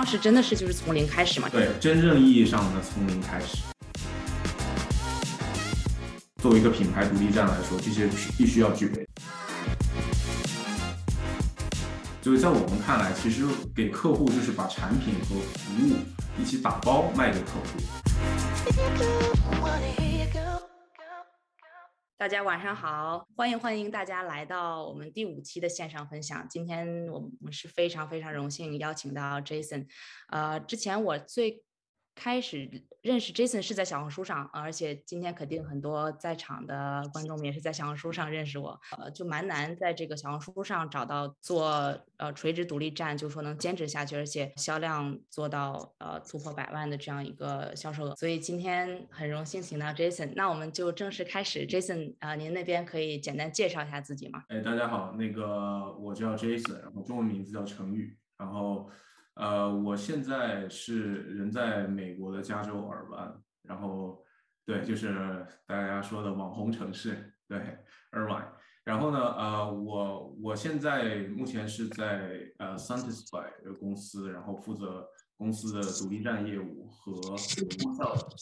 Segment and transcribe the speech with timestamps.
[0.00, 1.48] 当时真的是就是从零开始嘛？
[1.50, 3.58] 对，真正意义上的从零开始。
[6.40, 8.08] 作为一个品牌独立站来说，这些
[8.38, 9.06] 必须要具备。
[12.22, 13.44] 就是在我们看来，其实
[13.76, 15.96] 给客户就是把产品和服务
[16.40, 17.78] 一起打包卖给客户。
[22.20, 26.46] 大家晚上好，欢迎欢迎大家来到我们第五期的线上分享。
[26.50, 29.86] 今天我们是非常非常荣幸邀请到 Jason，
[30.28, 31.64] 呃，之前我最。
[32.20, 32.68] 开始
[33.00, 38.78] 认识 Jason 是在小红书上，而且今天肯定很多在场的观众们也是在小红书上认识我。
[38.98, 48.14] 呃，就蛮难在这个小红书上找到做呃垂直独立站，就是说能坚持下去，而且销量做到呃突破百万的这样一个销售额。
[48.16, 51.66] 所以今天很荣幸请到 Jason，那我们就正式开始。
[51.66, 54.44] Jason，呃，您那边可以简单介绍一下自己吗？
[54.48, 58.90] 哎，大家好，那个我叫 Jason，然后中文名字叫程宇，然后。
[59.40, 64.22] 呃，我现在是人在美国的加州尔湾，然后
[64.66, 67.58] 对，就是大家说的网红城市，对，
[68.10, 68.46] 尔湾。
[68.84, 77.14] 然后呢，呃，我我现在目前是在呃 Satisfy 这个公司，然后负责公司的独立站业务和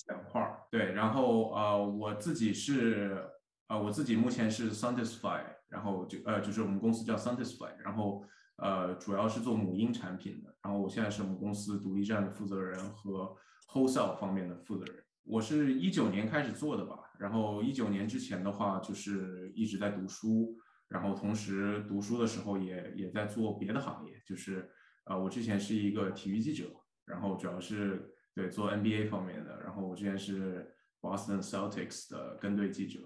[0.08, 0.58] 两块儿。
[0.68, 3.24] 对，然后呃，我自己是
[3.68, 8.24] 呃，我自己目前是 Satisfy，然后就呃，就是我们公司叫 Satisfy，然后。
[8.58, 10.54] 呃，主要是做母婴产品的。
[10.62, 13.34] 然后我现在是我们公司独立站的负责人和
[13.68, 15.02] wholesale 方面的负责人。
[15.24, 16.96] 我是一九年开始做的吧。
[17.18, 20.56] 然后一九年之前的话，就是一直在读书，
[20.88, 24.20] 然后同时读书的时候也也在做别的行业。
[24.26, 24.70] 就是
[25.04, 26.70] 呃，我之前是一个体育记者，
[27.04, 29.60] 然后主要是对做 NBA 方面的。
[29.62, 33.00] 然后我之前是 Boston Celtics 的跟队记者。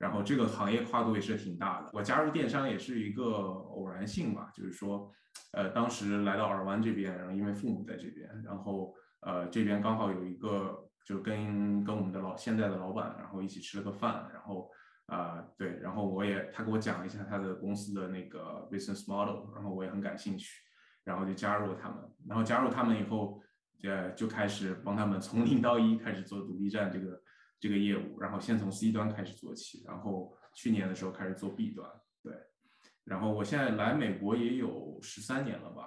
[0.00, 1.90] 然后这个行业跨度也是挺大的。
[1.92, 5.12] 我加入电商也是一个偶然性吧，就是说，
[5.52, 14.70] 呃，当时来到尔湾这边，然后因为父母在这边，然后呃这边刚好有一个，就跟跟我们的老现在的老板，然后一起吃了个饭，然后
[15.04, 20.62] 啊对，然后我也他给我讲了一下他的公司的那个 business model，然后我也很感兴趣，
[21.04, 21.98] 然后就加入了他们。
[22.26, 23.38] 然后加入他们以后，
[23.82, 27.20] 呃就开始帮他们从零到一开始做独立站这个。
[27.60, 31.86] 这个业务，然后先从 C 端开始做起，然后去年的时候开始做 B 端，
[32.22, 32.32] 对，
[33.04, 35.86] 然后我现在来美国也有十三年了吧，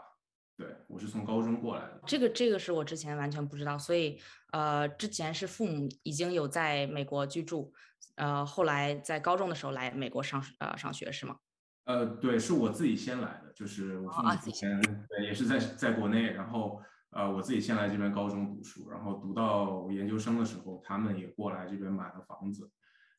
[0.56, 7.74] 对我是从高中过来的，这个这个是我之前完全不知道，所以呃之前是父母已经有在美国居住，
[8.18, 11.38] 呃后来在高中的时候来美国上呃上学是吗？
[11.86, 14.80] 呃对，是我自己先来的，就是我父母之前
[15.10, 16.80] 对也是在在国内，然后。
[17.14, 22.70] 呃，我自己先来这边高中读书，然后读到研究生的时候，他们也过来这边买了房子，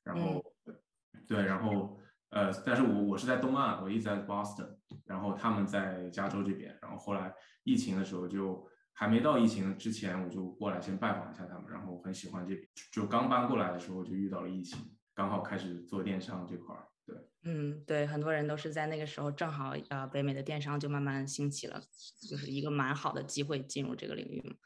[0.03, 0.45] 然后
[1.29, 1.99] 对，然后
[2.31, 7.33] 呃，但是我我是在东岸，我一直在 Boston，然后他们在加州这边，然后后来
[7.63, 16.89] 疫情的时候就还没到疫情之前，我就过来先拜访一下他们，然后我很喜欢这边，就刚搬过来的时候就遇到了疫情，刚好开始做电商这块儿。
[17.07, 21.83] 对，嗯，对，很多人都是在那个时候，正好呃，北美的电商就慢慢兴起了，
[22.29, 24.57] 就是一个蛮好的机会进入这个领域嘛。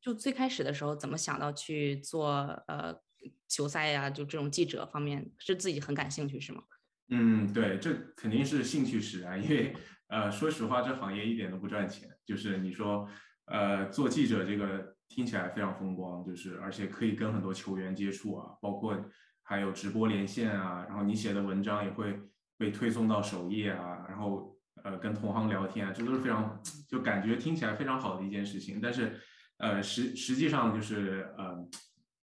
[0.00, 2.28] 就最开始的时候，怎么想到去做
[2.68, 3.00] 呃
[3.48, 4.10] 球赛呀？
[4.10, 6.62] 就这种记者方面，是自己很感兴趣是吗？
[7.08, 9.74] 嗯，对，这肯定是兴趣使然，因为
[10.08, 12.08] 呃，说实话，这行业一点都不赚钱。
[12.26, 13.08] 就是你说
[13.46, 19.02] 呃，做记者这个听起来非常风光，就是而且可以跟很多球员接触啊，包括。
[19.50, 22.20] 还有直播连线啊，然后你写的文章也会
[22.56, 28.78] 被推送到首页啊，然后呃跟同行聊天啊，这都是非常就感觉听起来非常好的一件事情。
[28.80, 29.18] 但是
[29.58, 31.66] 呃实实际上就是呃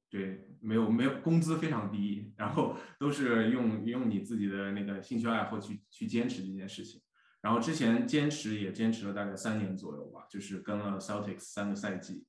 [0.08, 7.02] 对没有没有工资非常低，然后都是用用你自己的那个兴趣爱好去去坚持这件事情。
[7.42, 12.24] 然后之前坚持也坚持了大概三年左右吧，就是跟了 Celtics 三个赛季，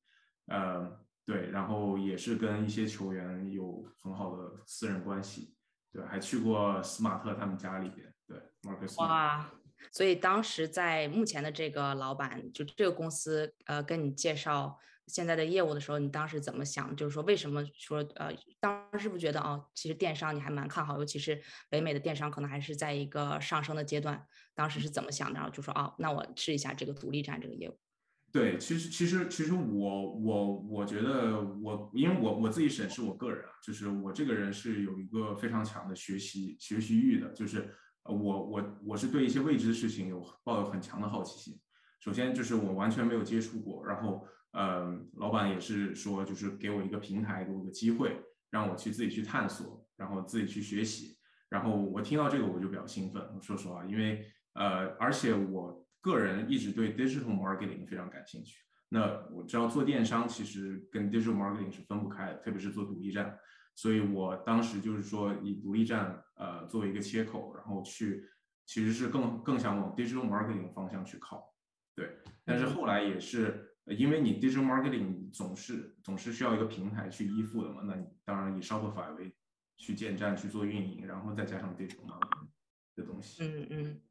[0.48, 1.06] 呃。
[1.28, 5.54] 对，然后也是跟一些球员有很好的私人关系，
[5.92, 8.98] 对，还去过斯马特他们家里边，对，马克斯。
[9.02, 9.52] 哇，
[9.92, 16.96] 所以当时在目前的这个老板，就这个公司，呃，跟你介绍现在的业务的时候，你当时怎么想？
[16.96, 24.26] 就是说，为什么说，呃，当时是不是觉得哦，其实电商你还蛮看好，尤其是北美的电商可能还是在一个上升的阶段，
[24.56, 25.36] 当时是怎么想的？
[25.36, 27.78] 然后就说，哦，那我试一下这个独立站这个业务。
[28.30, 41.58] 对，其实其实其实我我我觉得我因为我我自己审视我个人啊，就是我这个人是有一个非常强的学习学习欲的，就是我我我是对一些未知的事情有抱有很强的好奇心。
[42.00, 48.22] 首先就是我完全没有接触过，然后呃，老板也是说就是给我一个平台，给我个机会，
[48.52, 51.18] 让我去自己去探索，然后自己去学习。
[51.50, 55.87] 然后我听到这个我就比较兴奋，我说实话，因为呃，而且我。
[56.08, 63.38] 个人一直对 digital marketing 非常感兴趣，那我知道做电商其实跟 digital marketing 是分不开的，特别是做独立站。
[63.76, 68.26] 所以我当时就是说以独立站呃作为一个切口，然后去
[68.66, 71.54] 其实是更更想往 digital marketing 方向去靠。
[71.94, 79.36] 对，但是后来也是因为你 digital marketing 总是总是需要一个平台去依附的嘛，那你当然以 Shopify 为
[79.76, 82.48] 去建站去做运营，然后再加上 digital marketing
[82.96, 83.44] 的东西。
[83.44, 84.02] 嗯嗯。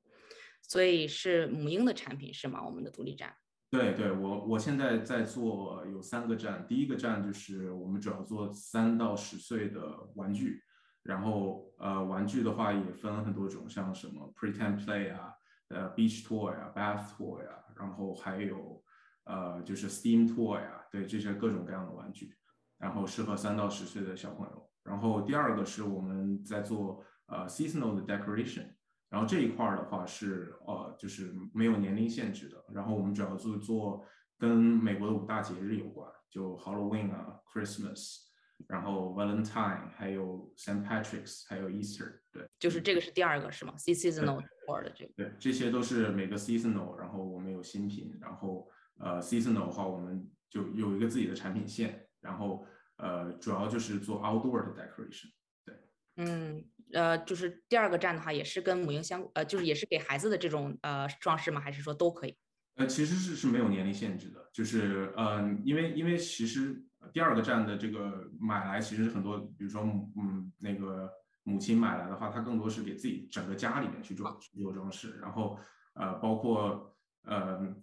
[0.68, 2.62] 所以是母婴的产品是吗？
[2.64, 3.34] 我们的独立站。
[3.70, 9.80] 对对，我我现在在做有三个站，第一个站就是我们主要做三到十岁的
[10.14, 10.62] 玩具，
[11.02, 15.32] 然后呃玩具的话也分很多种，像什么 pretend play 啊，
[15.68, 18.82] 呃 beach toy 啊，bath toy 啊，然后还有
[19.24, 22.34] 呃就是 steam toy 啊，对这些各种各样的玩具，
[22.78, 24.70] 然后适合三到十岁的小朋友。
[24.84, 28.72] 然后第二个是我们在做呃 seasonal 的 decoration。
[29.08, 32.64] 然后这一块儿的话是呃，就是没有年龄限制的。
[32.72, 34.04] 然后我们主要做做
[34.36, 38.26] 跟美国的五大节日有关，就 Halloween 啊，Christmas，
[38.66, 42.20] 然后 Valentine，还有 Saint Patrick's，还有 Easter。
[42.32, 44.42] 对，就是这个是第二个是吗？seasonal
[44.82, 45.12] 的这个。
[45.16, 48.68] 对，这些都是每个 seasonal，然后我们有新品，然后
[48.98, 52.66] 呃 seasonal 的话我们就有一个自己的产品线，然后
[52.96, 55.30] 呃主要就是做 outdoor 的 decoration。
[55.64, 55.74] 对，
[56.16, 56.64] 嗯。
[56.96, 61.60] 呃，就是第二个站的话，也是跟母婴相，呃，就是也是给孩子的这种呃装饰吗？
[61.60, 62.34] 还是说都可以？
[62.76, 66.82] 呃，其实是是没有年龄限制的，就是嗯，因为因为其实
[67.12, 71.10] 第二个站的这个买来，其实很多，比如说嗯那个
[71.42, 75.58] 母亲买来的话，她更多是给自己整个家里面去做去做装饰，然后
[75.94, 77.74] 呃包括呃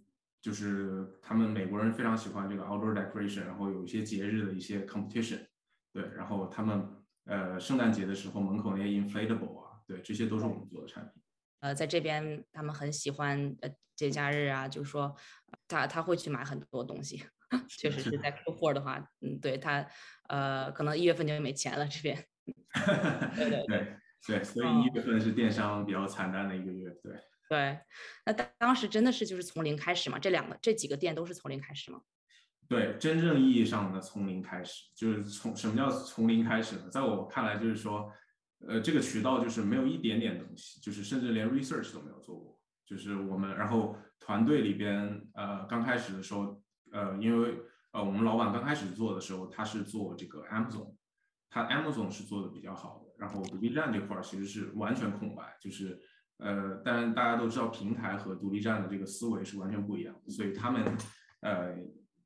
[0.42, 5.46] 就是他们美国人非常喜欢这个 outdoor decoration，然后有一些节日的一些 competition，
[5.94, 7.03] 对，然后他们。
[7.26, 11.22] 呃，圣诞节的时候门口那些 inflatable 啊，对，这些都是我们做的产品。
[11.62, 15.16] 呃，在这边他们很喜欢呃节假日啊，就是说
[15.68, 17.24] 他他会去买很多东西，
[17.70, 19.88] 确实是在 Q4 的话，嗯，对他
[20.28, 22.26] 呃可能一月份就没钱了这边。
[23.36, 23.98] 对对对
[24.28, 27.14] 对，所以一月份是电商比较惨淡的一个月，对。
[27.50, 27.80] 对，
[28.26, 30.18] 那当当时真的是就是从零开始嘛？
[30.18, 32.02] 这两个这几个店都是从零开始吗？
[32.68, 36.90] 对，真正意义上的从零开始，就是从什么叫从零开始呢？
[36.90, 38.10] 在我看来，就是说，
[38.68, 42.60] 呃，这个渠道就是没有一点点东西，就是甚至连 research 都没有做过。
[42.86, 46.62] 就是我们，然后团队里边，呃，刚开始的时候，
[46.92, 47.60] 呃，因为
[47.92, 50.96] 呃，我们老板刚开始做的时候，他是做这个 Amazon，
[51.50, 56.00] 他 Amazon 是做的比较好的，然后独立站这块其实是完全空白，就是
[56.38, 60.84] 呃，但大家都知道平台和独立站的这个思维是完全不一样，所以他们
[61.42, 61.78] 呃。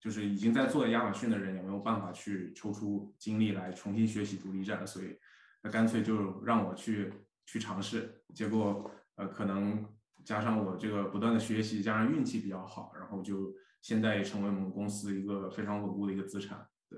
[0.07, 5.19] 就是已经在做亚马逊的人也没有办法去抽出精力来重新学习独立站，所以
[5.61, 7.11] 那干脆就让我去
[7.45, 8.23] 去尝试。
[8.33, 9.85] 结果呃，可能
[10.23, 16.65] 加上我这个不断的学习，加上运气比较好，然后就现在也成为我们公司一个非常稳固的一个资产。
[16.89, 16.97] 对，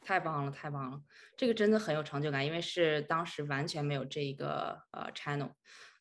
[0.00, 1.00] 太棒了，太棒了，
[1.36, 5.52] 这个真的很有成就感，因为是当时完全没有这一个呃 channel。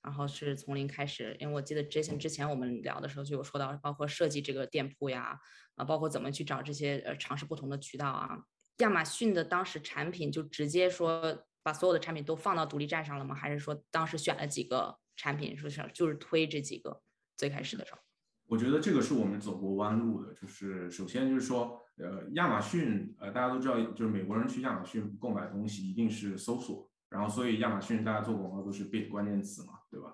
[0.03, 5.37] 然后是从零开始，因为我记得 Jason 之前我们聊的时候就有说到，包括设计这个店铺呀，
[5.77, 8.37] 啊，包括怎么去找这些呃尝试不同的渠道啊。
[8.79, 13.33] 亚马逊的当时产品就直接说把所有的产品都放到独立站上了吗？
[13.33, 17.01] 还是说当时选了几个产品，说是就是推这几个
[17.35, 17.99] 最开始的时候？
[18.45, 26.89] 我觉得这个是我们走过弯路的，就是首先就是说，呃，亚马逊，呃，大家都知道，就是美国人去亚马逊购买东西一定是搜索。
[27.09, 30.13] 然后，所以亚马逊大家做广告都是 bit 关键词嘛，对吧？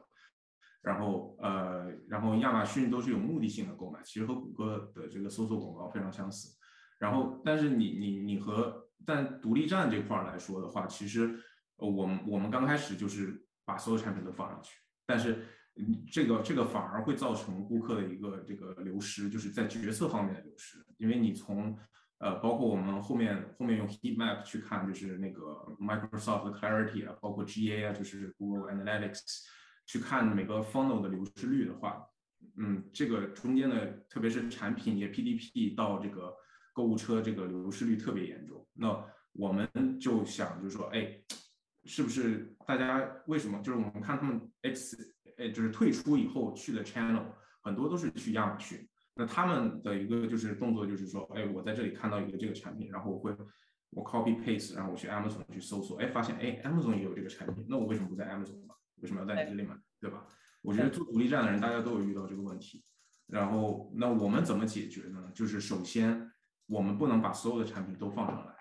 [0.83, 6.55] 然后，呃，然后亚马逊都是有目的性的购买，其实和谷歌的这个搜索广告非常相似。
[6.99, 11.39] 然后，但是你你你和但独立站这块来说的话，其实
[11.77, 15.45] 呃我们我们刚开始就是把所有产品都放上去，但是
[16.11, 21.77] 这个这个反而会造成顾客的一个这个流失，就是在决策方面的流失，因为你从
[22.19, 25.41] 呃，包括我们后面后面用 heat map 去看，就是那个
[25.79, 29.19] Microsoft Clarity 啊，包括 GA 啊，就是 Google Analytics
[29.85, 32.05] 去看每个 funnel 的流失率的话，
[32.57, 36.35] 嗯，这个中间的，特别是产品也 PDP 到这个
[36.73, 38.65] 购物车这个流失率特别严重。
[38.73, 41.19] 那我们就想，就是说，哎，
[41.85, 43.59] 是不是大家为什么？
[43.61, 47.25] 就是我们看他们 X，哎，就是退出以后去的 channel
[47.61, 48.87] 很多都是去亚马逊。
[49.15, 53.35] 那他们的一个就是动作，就是说，哎，我在这里看到一个这个产品，然后我会
[53.91, 58.73] 我 copy paste，然后我去 Amazon 去搜索，哎，发现哎，Amazon 也有这个产品，那我为什么不在 Amazon 买？
[59.03, 59.75] 为什么要在你这里买？
[59.99, 60.25] 对吧？
[60.63, 62.83] 我觉得做独立站的人，大家都有遇到这个问题。
[63.27, 65.29] 然后，那我们怎么解决呢？
[65.35, 66.31] 就是首先，
[66.65, 68.53] 我们不能把所有的产品都放上来，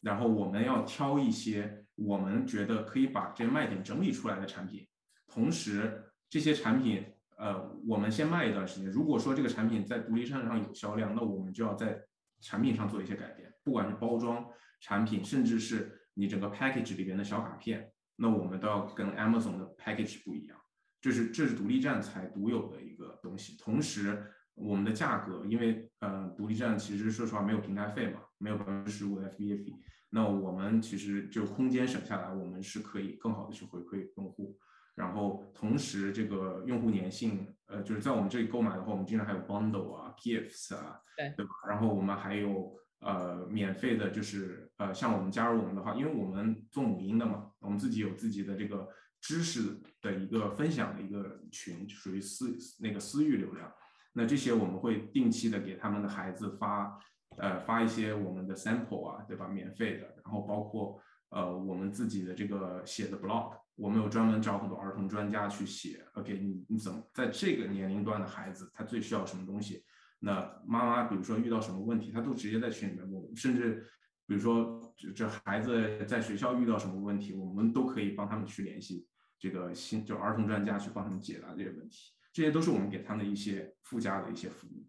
[0.00, 4.86] 然后我们要挑一些我们觉得可以把这卖点整理出来的产品，
[5.28, 7.06] 同时这些产品。
[7.36, 8.88] 呃，我们先卖一段时间。
[8.88, 12.00] 如果说这个产品在独立站上有销量，那我们就要在
[12.40, 14.46] 产品上做一些改变，不管是包装
[14.80, 20.58] 产品，甚至是你整个 package 里边的小卡片，那我们都要跟 Amazon 的 package 不一样。
[21.00, 23.56] 这是这是独立站才独有的一个东西。
[23.58, 29.74] 同时，我们的价格，因为呃，独立站其实说实话没有平台费嘛，没有百分之十五的 FBA 费，
[30.10, 34.56] 那我们其实就空间省下来，我们是可以更好的去回馈用户。
[34.94, 41.50] 然后同时，这个用户粘性，呃，就是在我们这里购买的话，我们经常还有 bundle 啊，gifts 啊，对对吧？
[41.68, 48.88] 然后我们还有呃免费的，就是呃像我们加入我们的话，因为我们做母婴的嘛，我们自己有自己的这个
[49.20, 53.72] 知识的一个分享的一个群，属于私那个私域流量。
[54.12, 57.00] 那这些我们会定期的给他们的孩子发，
[57.38, 59.48] 呃发一些我们的 sample 啊，对吧？
[59.48, 63.56] 免费的，然后包括呃我们自己的这个写的 blog。
[63.76, 69.84] 我们有专门找很多儿童专家去写，OK，你你怎么在这个年龄段的孩子他最需要什么东西？
[70.20, 73.84] 那妈妈比如说遇到什么问题，他都直接在群里面问，甚至
[74.28, 79.06] 比如说这这孩子在学校遇到什么问题，我们都可以帮他们去联系
[79.38, 84.86] 这个新就儿童专家去帮他们解答这些问题，这些都是我们给他们的一些附加的一些服务。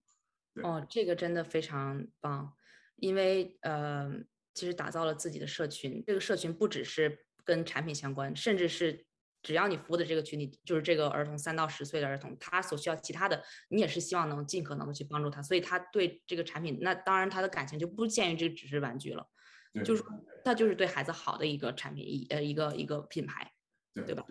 [0.61, 2.53] 哦，这个真的非常棒，
[2.95, 4.11] 因为呃，
[4.53, 7.19] 其实打造了自己的社群，这个社群不只是。
[7.47, 9.05] 跟产品相关，甚至是
[9.43, 19.29] 只要你服务的这个群体就是这个儿童三到十岁的儿童，他所需要其他的，你也是希望能尽可能的去帮助他，所以他对这个产品，那当然他的感情就不限于这个只是玩具了，
[19.83, 20.03] 就是
[20.43, 23.51] 他就是对孩子好的一个产品一呃一个一个品牌，
[23.93, 24.23] 对对吧？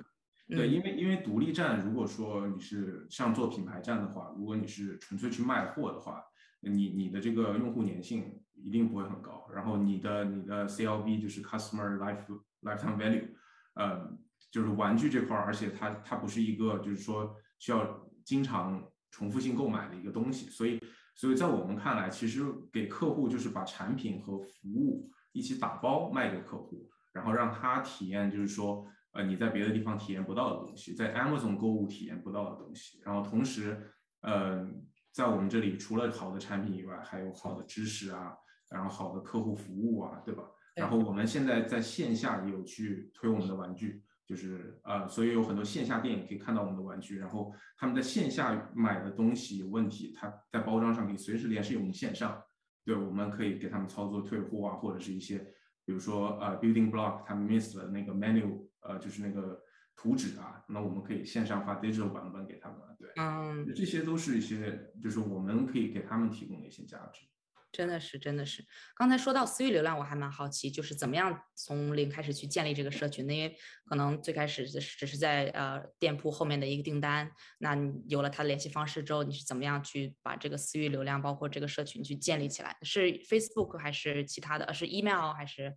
[0.48, 6.22] 对，因为因为独立站，如果说你是像做品牌站的话，如果你是纯粹去卖货的话，
[6.60, 12.40] 你你的这个用户粘性一定不会很高，然后你的你的 CLV 就是 Customer Life。
[12.64, 13.28] lifetime value，
[13.74, 14.10] 呃，
[14.50, 20.80] 就是玩具这块儿，而且它它不是一个就是说需要经常重复性购买的一个东西，所以
[21.14, 34.66] 所以在我们看来，其实给客户就是把产品和服务一起打包卖给客户，然后让他体验就是说呃你在别的地方体验不到的东西，在 Amazon 购物体验不到的东西，然后同时呃
[35.12, 38.32] 在我们这里除了好的产品以外，还有好的知识啊，
[38.70, 40.44] 然后好的客户服务啊，对吧？
[40.74, 47.16] 然后我们现在在线下也有去推我们的玩具，就是呃，所以有很多线下店也可以看到我们的玩具。
[47.18, 52.42] 然后他们在线下买的东西有问题，他在包装上可以随时联系我们线上，
[52.84, 55.38] 对，我们可以给他们操作退货啊，或者是一些，
[55.84, 59.62] 比如说呃，building block 他们 miss 了那个 menu，呃，就是那个
[59.96, 67.26] 图纸啊，那我们可以线上发 digital 版本给他们，对，嗯，这些都是一些就是我们可以给他们提供的一些价值。
[67.74, 68.64] 真的是，真的是。
[68.94, 73.28] 刚才说到私域流量，我还蛮好奇，就是怎么样从零开始去建立这个社群？
[73.28, 77.28] 因为可能最开始只是在呃店铺后面的一个订单，
[77.58, 82.76] 那你有了他的联系方式之后，你是怎么样去把这个私域流量，包括这个社群去建立起来？
[82.82, 84.72] 是 Facebook 还是其他的？
[84.72, 85.74] 是 email 还是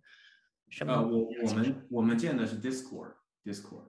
[0.70, 0.92] 什么？
[0.92, 3.88] 呃，我我们我们建的是 Discord，Discord。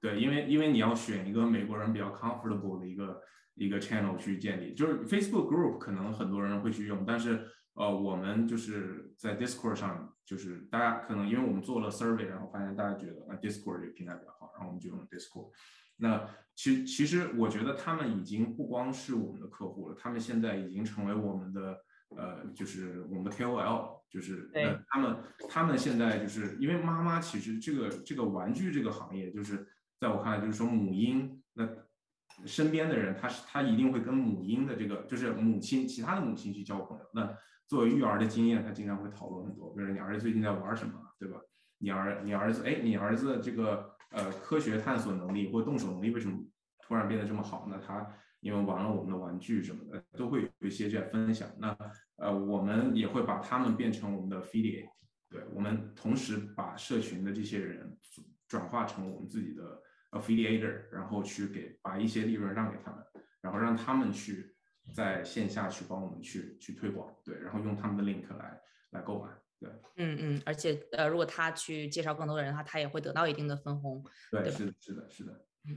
[0.00, 3.22] 对，因为因为你要选一个美国人比较 comfortable 的一个。
[3.58, 15.50] 一个 channel 去建立，就是 Facebook Group 可能很多人会去用，但是呃，我们就是在 Discord 上，就是大家可能因为我们做了 survey，然后发现大家觉得啊 Discord 这个平台比较好，然后我们就用 Discord。
[15.96, 21.78] 那其其实我觉得他们已经不光是我们的客户了，他们现在已经成为我们的
[22.16, 25.16] 呃，就是我们的 KOL，就是呃，他们
[25.48, 29.66] 他们现在就是因为妈妈其实这个这个玩具这个行业，就是
[30.00, 31.37] 在我看来就是说母婴那。
[32.46, 37.04] 身边的人，他是他一定会跟母婴的这个，就是母亲其他的母亲去交朋友。
[37.12, 41.40] 那作为育儿的经验，他经常会讨论很多，比如说你儿子最近在玩什么，对吧？
[41.78, 46.38] 你儿你儿子，哎，你儿子这个呃科学探索能力或动手能力为什么
[46.80, 47.66] 突然变得这么好？
[47.70, 48.06] 那他
[48.40, 51.48] 因为玩了我们的玩具什么的，都会有一些这样分享。
[51.58, 51.76] 那
[52.16, 54.88] 呃，我们也会把他们变成我们的 affiliate，
[55.28, 57.96] 对我们同时把社群的这些人
[58.46, 59.82] 转化成我们自己的。
[60.20, 63.04] affiliator，然后去给把一些利润让给他们，
[63.40, 64.54] 然后让他们去
[64.94, 68.60] 在线下去帮我们去去推广，对，然后用他们的 link 来
[68.90, 75.32] 来购买，对，嗯嗯，而且呃，如果他去介绍更多的人的话，他也会得到一定的分红，对，是的，是的，是的，
[75.68, 75.76] 嗯，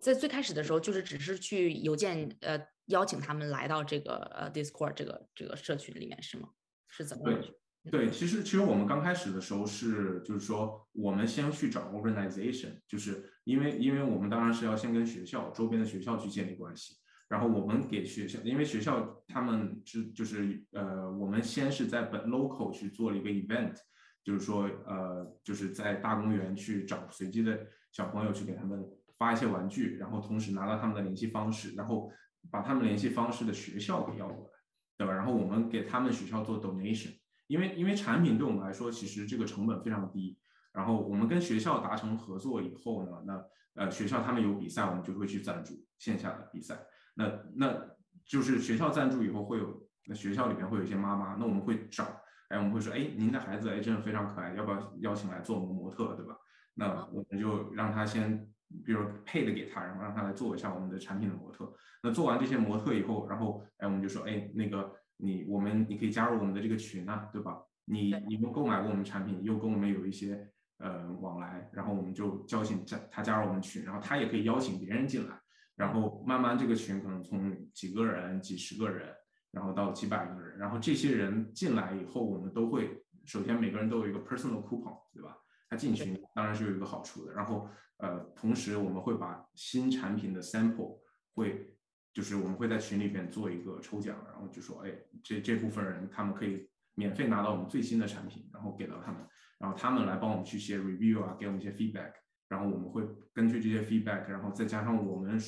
[0.00, 6.48] 在最开始的时候，就是只是去邮件呃邀请他们来到这个呃 Discord 这个这个社群里面是吗？
[6.88, 7.24] 是怎么？
[7.24, 7.61] 对。
[7.90, 16.94] 对，其实其实我们刚开始的时候是，就是说我们先去找 organization，就是因为因为我们当然是要先跟学校周边的学校去建立关系，
[17.28, 23.74] 然后我们给学校，因为学校他们是就是呃，我们先是在本 local 去做了一个 event，
[24.22, 28.84] 就是说呃，就是在大公园去找随机的小朋友去给他们。
[29.18, 32.10] 发一些玩具，然后同时拿到他们的联系方式，然后
[32.50, 34.52] 把他们联系方式的学校给要过来，
[34.98, 35.12] 对吧？
[35.12, 37.12] 然后我们给他们学校做 donation，
[37.46, 40.38] 因为因为产品对我们来说其实这个成本非常低。
[40.72, 43.44] 然后我们跟学校达成合作以后呢，那
[43.74, 46.78] 呃学校他们有比赛，我们就会去赞助线下的比赛。
[47.14, 47.78] 那那
[48.24, 52.04] 就是学校赞助以后会有，那学校里面会有一些妈妈，那我们会找，
[52.48, 56.34] 哎我们会说，哎您的孩子哎真的非常可爱，要不要邀请来做我们模特，对吧？
[56.72, 58.48] 那我们就让他先，
[58.82, 61.70] 比如配的给他，然后让他来做一下我们的产品的模特。
[62.02, 64.90] 那做完这些模特以后，然后哎我们就说，哎那个
[65.22, 67.62] 你我们你可以加入我们的这个群啊，对吧？
[67.84, 70.50] 你你们购买过我们产品，又跟我们有一些。
[70.78, 75.40] 呃，往来，然后我们就邀请加他加入我们群，然后他也可以邀请别人进来，
[75.76, 79.08] 然后慢慢这个群可能从几个人、几十个人，
[79.52, 85.36] 然后到几百个人，然后这些人进来以后，我们都会首先每个人都有一个 personal coupon，对吧？
[85.70, 90.98] 他进群当然是有一个好处的，然后呃，同时我们会把新产品的 sample
[91.32, 91.72] 会
[92.12, 94.92] 就是我们会在群里边做一个抽奖，然后就说，哎，
[95.22, 99.26] 这这部分人他们可以免费拿到我们最新的产品，然后给到他们。
[99.58, 102.12] 然后他们来帮我们去写 review 啊，给我们一些 feedback，
[102.48, 103.02] 然后我们会
[103.32, 105.38] 根据这些 feedback，然后再加上我们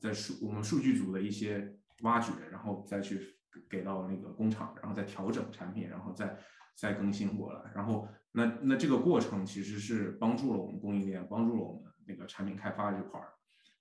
[0.00, 3.20] 在数我们数据组的一些挖掘，然后再去
[3.70, 6.36] 给到那个工厂，然后再调整产品，然后再
[6.74, 7.70] 再更新过来。
[7.74, 13.28] 然后那那这个过程其实是帮助了我们供应链，帮助了我们那个产品开发这块儿。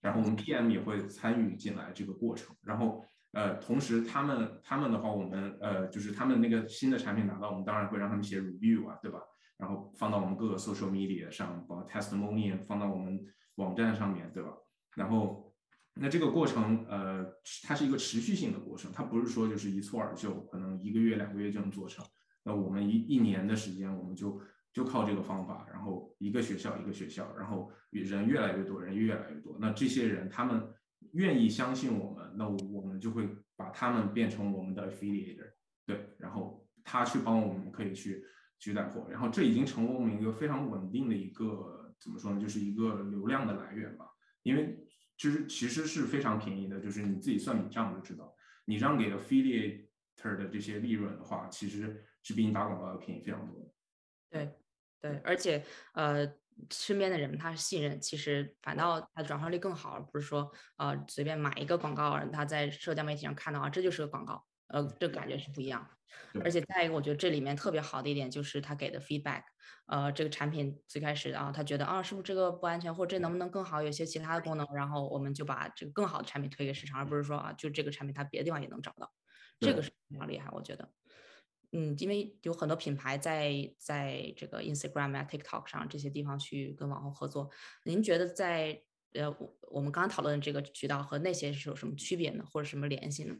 [0.01, 2.55] 然后我们 PM 也会参与进来这个过程。
[2.63, 3.03] 然后
[3.33, 9.19] 呃，同时他们他们的话，我们呃就是他们那个新的产品拿到，我们当然会让他们写 review 啊，对吧？
[9.57, 13.23] 然后放到我们各个 social media 上，把 testimony 放到我们
[13.55, 14.49] 网站上面对吧？
[14.95, 15.53] 然后，
[15.93, 17.25] 那这个过程，呃，
[17.63, 22.03] 它是一个持续性的过程，它不是说就是一蹴而就，可能一个月两个月就能做成。
[22.43, 24.41] 那我们一一年的时间，我们就
[24.73, 29.57] 就靠这个方法，然后一个学校一个学校，然后人越来越多，人越来越多。
[29.59, 30.71] 那这些人他们
[31.13, 35.53] 愿意相信我们，那我们就会把他们变成我们的 affiliate，
[35.85, 38.25] 对，然后他去帮我们可以去。
[38.63, 44.05] 去带货，然后这已经成为我们一个非常稳定的一个怎么说呢，就是一个流量的来源吧。
[44.43, 44.77] 因为
[45.17, 49.87] 就是其实是非常便宜的，就是你自己算笔账就知道，你让给 affiliate
[50.37, 53.73] 的这些利润的话，其实是比你打广告要便宜非常多的。
[54.29, 54.51] 对
[55.01, 56.27] 对，而且呃，
[56.69, 64.45] 身边的人他信任，其实反倒他转化率更好，而不是说呃随便买一个广告，他在社交媒体上看到啊，这就是个广告。
[64.67, 65.85] 呃，这感觉是不一样，
[66.45, 66.49] 而。
[66.49, 69.43] 且再一个，我觉得这里面特别好的一点就是他给的 feedback，
[69.87, 79.11] 呃，这个产品最开始啊，他觉得啊，是不是这个不安全，或者这能不能更好，有些其他的功能，然后我们就把这个更好的产品推给市场，而不是说啊，就这个产品它别的地方也能找到，
[79.59, 79.81] 这个。
[79.81, 80.89] 是非常厉害，我觉得，
[81.73, 87.49] 嗯，因为有很多品牌在在这个 Instagram 啊、TikTok 上这些地方去跟网红合作，
[87.85, 88.81] 您觉得在
[89.13, 93.35] 呃我我们刚刚讨论的这个渠道和那些是有什么区别呢，或者什么联系呢？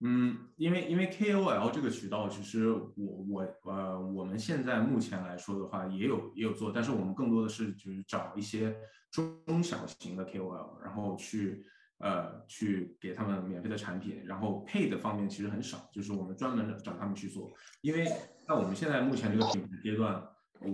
[0.00, 2.92] 嗯，因为因为 KOL 这个渠道，其实我
[3.30, 8.76] 我呃，我们现在目前来说的话，也有也有做，但是我们更多的是就是找一些
[9.10, 11.64] 中小型的 KOL，然后去
[11.98, 18.04] 呃去给他们免费的产品，然后配的方面其实很少，就是我们专门找他们去做，因为
[18.46, 20.22] 在我们现在目前这个品牌阶段，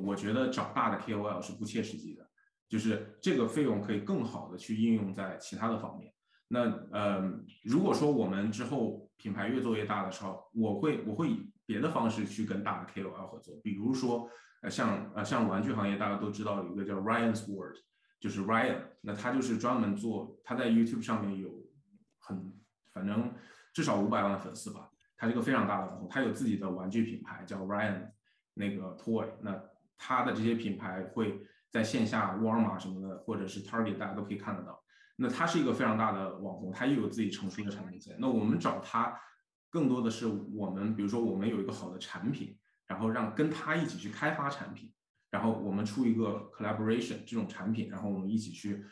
[0.04, 2.28] 我觉得找大的 KOL 是不切实际的，
[2.68, 6.12] 就是这个费用可以更好的去应用在其他的方面。
[6.48, 7.32] 那呃，
[7.64, 14.28] 如果说我们之后品牌越做越大的时候，我会我会以别的方式去跟大的 KOL 合作，比如说
[14.60, 17.78] 呃像呃像玩具行业大家都知道有一个叫 Ryan's World，
[18.22, 21.50] 就是 Ryan，那他就是专门做他在 YouTube 上面有
[22.20, 22.52] 很
[22.92, 23.34] 反正
[23.74, 28.12] 至少五百万粉丝吧，他是一个非常大的网红，他有自己的玩具品牌叫 Ryan
[28.54, 29.60] 那个 Toy，那
[29.98, 34.80] 他的这些品牌会在线下沃尔玛什么的或者是 Target 大家都可以看得到。
[35.16, 38.16] 那他是一个非常大的网红，他又有自己成熟的产品线。
[38.20, 39.20] 那我们找他，
[39.68, 42.56] 更多的是我们，比如说我们有一个好的产品，
[42.86, 44.92] 然后让跟他一起去开发产品，
[45.32, 48.84] 然后我们出一个 collaboration 这种产品，然后我们一起去，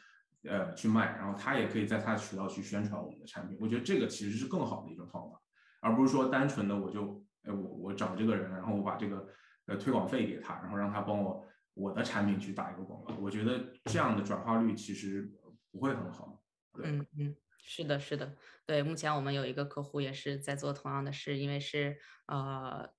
[0.43, 3.57] 呃，去卖，然后他也可以在他的渠道去宣传我们的产品。
[3.61, 5.41] 我觉得这个其实是更好的一种方法，
[5.81, 9.29] 而不是说单纯的我就，哎，我我找这个人，然后我把这个
[9.67, 13.15] 呃推广费给他，然后让他帮我我的产品去打一个广告。
[13.21, 15.33] 我觉得这样的转化率其实。
[15.73, 16.43] 不会很好，
[16.83, 18.35] 嗯嗯，是的，是的，
[18.67, 18.83] 对。
[18.83, 22.91] 目前我们有一个客户也是在做同样的事，因为是呃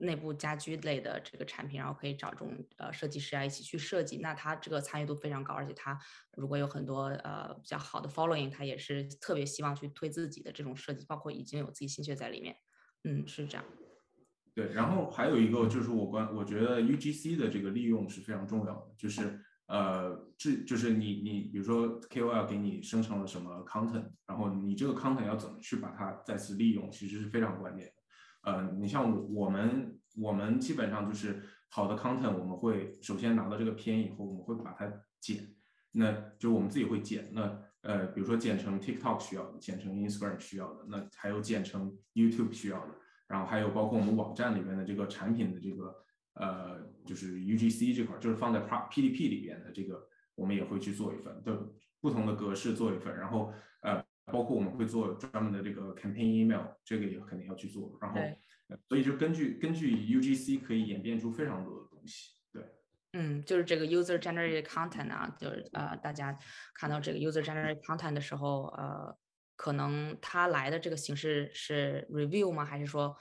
[0.00, 5.98] 内部家居类的这个产品，然后可以找这种呃设计师啊一起去设计，那他这个参与度非常高，而且他
[6.36, 12.56] 如果有很多呃比较好的 following，他也是特别希望去推自己的这种设计，包括已经有自己心血在里面，
[13.04, 13.64] 嗯，是这样。
[14.54, 19.44] 对，然后还有一个就是我关，我觉得 UGC 的这个利用是非常重要的，就是。
[19.68, 27.92] 呃，这就是你你比如说 KOL 给你生成了什么 content，然后你这个 content 要怎么去把它再次利用，其实是非常关键。
[28.48, 35.54] 呃，你像我我们我们基本上就是好的 content，我们会首先拿到这个片以后，我们会把它剪，
[35.92, 37.30] 那就我们自己会剪。
[37.32, 42.94] 那呃，比如说剪成 TikTok 需要的，剪成 Instagram 需要的，那还有剪成 YouTube 需要的，
[43.26, 45.94] 然后还有包括我们网站里面的这个产品的这个。
[46.40, 50.06] 呃，就是 UGC 这块，就是放在 PDP 里边的这个，
[50.36, 51.68] 我们也会去做一份，的
[52.00, 53.52] 不同的格式做一份，然后，
[54.32, 58.20] 包括我们会做专门的这个 campaign email，这个也肯定要去做，然后
[58.88, 62.62] 所以就根据根据 UGC 可以演变出非常多的东西，对，
[63.12, 66.38] 嗯，就是这个 user generated content 啊，就是呃，大家
[66.74, 69.16] 看到这个 user generated content 的时候，呃，
[69.56, 72.64] 可能它来的这个形式是 review 吗？
[72.64, 73.16] 还是说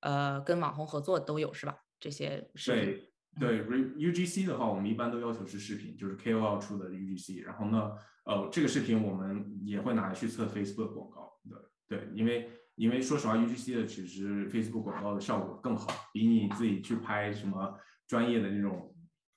[0.00, 1.76] 呃跟网红合作都有是吧？
[1.98, 7.42] 这些对对，UGC 的话，我们一般都要求是视频，就是 KOL 出的 UGC。
[7.42, 7.92] 然后呢，
[8.26, 11.98] 呃，这个视频我们也会拿来去测 Facebook 广告对。
[11.98, 17.74] 对，因为因为说实话，UGC 的其实 Facebook 广告的效果更好，比你自己去拍什么
[18.06, 18.94] 专业的那种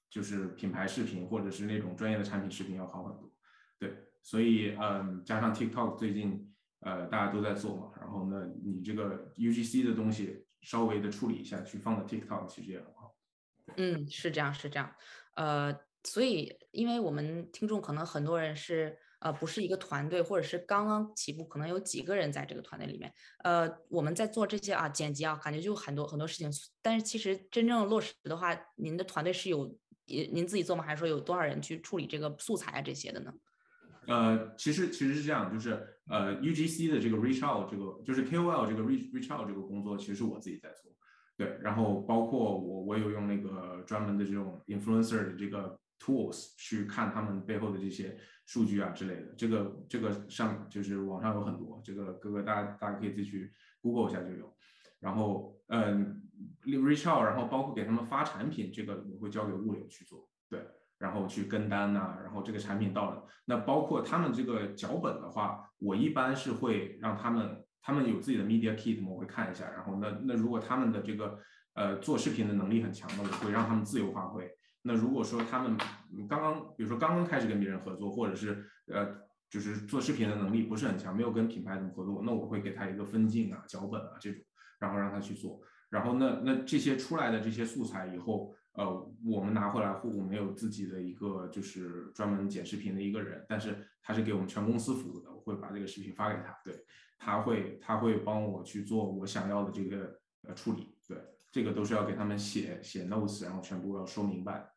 [0.10, 3.32] 就是品牌视频或者是那种专业的产品视频要好很多。
[3.80, 10.42] 对，所以嗯，加上 TikTok 最近呃大家都在做嘛，然后呢，你这个 UGC 的东西。
[10.62, 12.84] 稍微的处理一下，去放到 TikTok 其实也。
[13.78, 14.94] 嗯，是这样，是这样。
[15.36, 23.14] 呃，所以因为我们听众可能很多人是呃不是一个团队，或者是刚刚起步，可能有几个人在这个团队里面。
[23.44, 26.50] 呃，我们在做这些啊剪辑啊，感觉就很多很多事情。
[26.82, 30.84] 但是其实真正落实的话，您的团队是有您您自己做吗？
[30.84, 33.34] 还是说有多少人去处理这个素材啊这些的呢？
[34.08, 35.72] 呃，其实其实是这样，就是
[36.08, 40.92] 呃，UGC 的这个 reach out 这个就是 KOL 这个 reach reach out 这个工作，其实是我自己在做，
[41.38, 54.56] 对，然后包括我我有用那个专门的这种 influencer 的这个 tools 去看他们背后的这些数据啊之类的，这个这个上就是网上有很多，这个各个大家大家可以自己去 Google 一下就有，
[55.00, 56.22] 然后嗯
[56.64, 60.66] ，reach out，然后包括给他们发产品，这个我会交给物流去做，对。
[60.98, 69.70] 然后去跟单呐，然后这个产品到了，那包括他们这个脚本的话，我一般是会让他们，他们有自己的 media kit，我会看一下。
[69.70, 71.38] 然后那那如果他们的这个
[71.76, 74.50] 呃做视频的能力很强，那我会让他们自由发挥。
[74.82, 75.78] 那如果说他们
[76.28, 79.16] 刚刚，比如说刚刚开始跟别人合作，或者是呃
[79.52, 84.42] 就是做视频的能力不是很强，没有跟品牌怎么合作，那我会给他一个分镜啊、脚本啊这种，
[84.80, 85.62] 然后让他去做。
[85.92, 88.56] 然后那那这些出来的这些素材以后。
[88.78, 96.74] 呃，我们拿回来户，我们有自己的一个就是专门剪视频的一个人，但是他是给我们全公司服务的，我会把这个视频发给他，对，
[97.26, 101.18] 他会他会帮我去做我想要的这个呃处理，对，
[101.52, 104.70] 这个都是要给他们写写 notes，然后全部要说明白，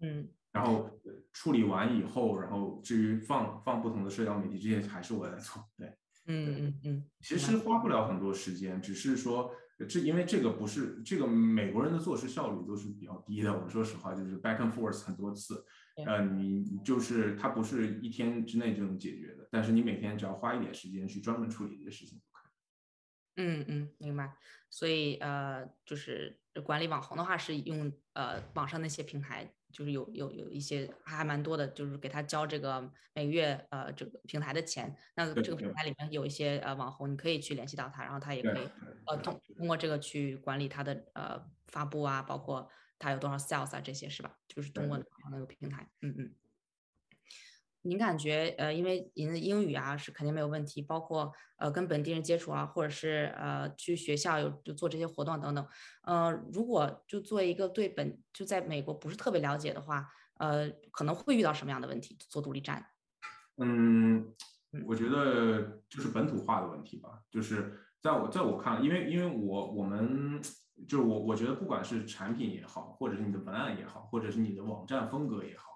[0.00, 0.90] 嗯，然后
[1.32, 5.86] 处理完以后，然后至于放放不同的社交媒体这些还是我在做，对，
[6.26, 9.54] 嗯嗯嗯，其实花不了很多时间，只是说。
[9.88, 13.52] 这因为这个不是这个美国人的做事效率都是比较低的。
[13.52, 15.64] 我说实话，就是 back and forth 很多次，
[16.06, 19.33] 呃，你就是它不是一天之内就能解决的。
[19.54, 22.50] 但是你每天只要花一点时间去专门处理这些事情就可以。
[23.36, 24.36] 嗯嗯，明白。
[24.68, 29.54] 所以呃，就是管理网红的话是用呃网上那些平台。
[29.74, 32.80] 就是有有有一些还蛮多的，就是给他交这个
[33.12, 34.96] 每个月呃这个平台的钱。
[35.16, 38.68] 那这个平台里面有一些呃网红，你可以去联系到他，然后他也可以
[39.08, 44.38] 呃通通过这个去管理他的呃发布啊，包括他有多少 sales 啊这些是吧？
[44.46, 44.96] 就是通过
[45.32, 46.34] 那个平台，嗯嗯。
[47.86, 55.68] 您感觉，呃，因为您的英语啊是肯定没有问题，包括呃跟本地人接触啊，或者是呃去学校有就做这些活动等等，
[56.02, 62.16] 呃，如果就做一个对本就在美国不是特别了解的话，呃，可能会遇到什么样的问题？
[62.18, 62.86] 做独立站？
[63.58, 64.34] 嗯，
[64.86, 70.40] 我觉得就是本土化的问题吧，就是在我在我看，因为因为我我们
[70.88, 75.73] 就是我我觉得不管是产品也好，或者是你的文案也好，或者是你的网站风格也好。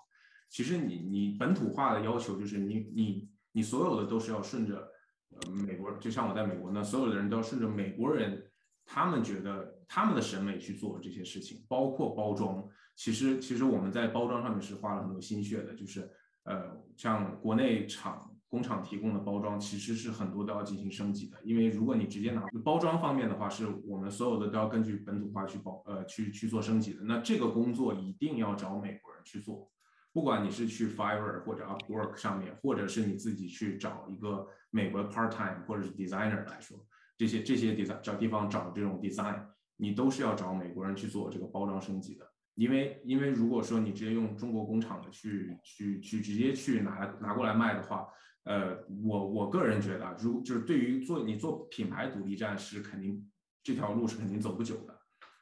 [0.48, 4.90] 其实你你本土化的要求就是你你你所有的都是要顺着
[5.30, 8.50] 呃美国，就像我在美国那，所有的人都要顺着美国人
[8.86, 12.66] 他们觉得他们的审美去做这些事情，包括包装。
[12.96, 16.10] 其实其实我们在包装上面是花了很多心血的，就是
[16.44, 21.36] 呃像国内厂工厂提供的包装，其实是很多都要进行升级的。
[21.44, 27.02] 因为如果你直接拿包装方面的话，是我们所有的都要根据本土化去包呃去去做升级的。
[27.04, 29.70] 那这个工作一定要找美国人去做。
[30.12, 36.78] 不管你是去 Fiverr 或者 Upwork 上面，或者是你自己去找一个美国 part time 或者是 designer 来说，
[37.16, 39.44] 这些这些 design 找地方找这种 design，
[39.76, 42.26] 你都是要找美国人去做这个包装升级的。
[42.54, 48.08] 因为因为如果说你直接用中国工厂的去去去直接去拿拿过来卖的话，
[48.44, 53.30] 呃，我我个人觉得啊，如就是对于做你做品牌独立站是肯定
[53.62, 54.98] 这条路是肯定走不久的，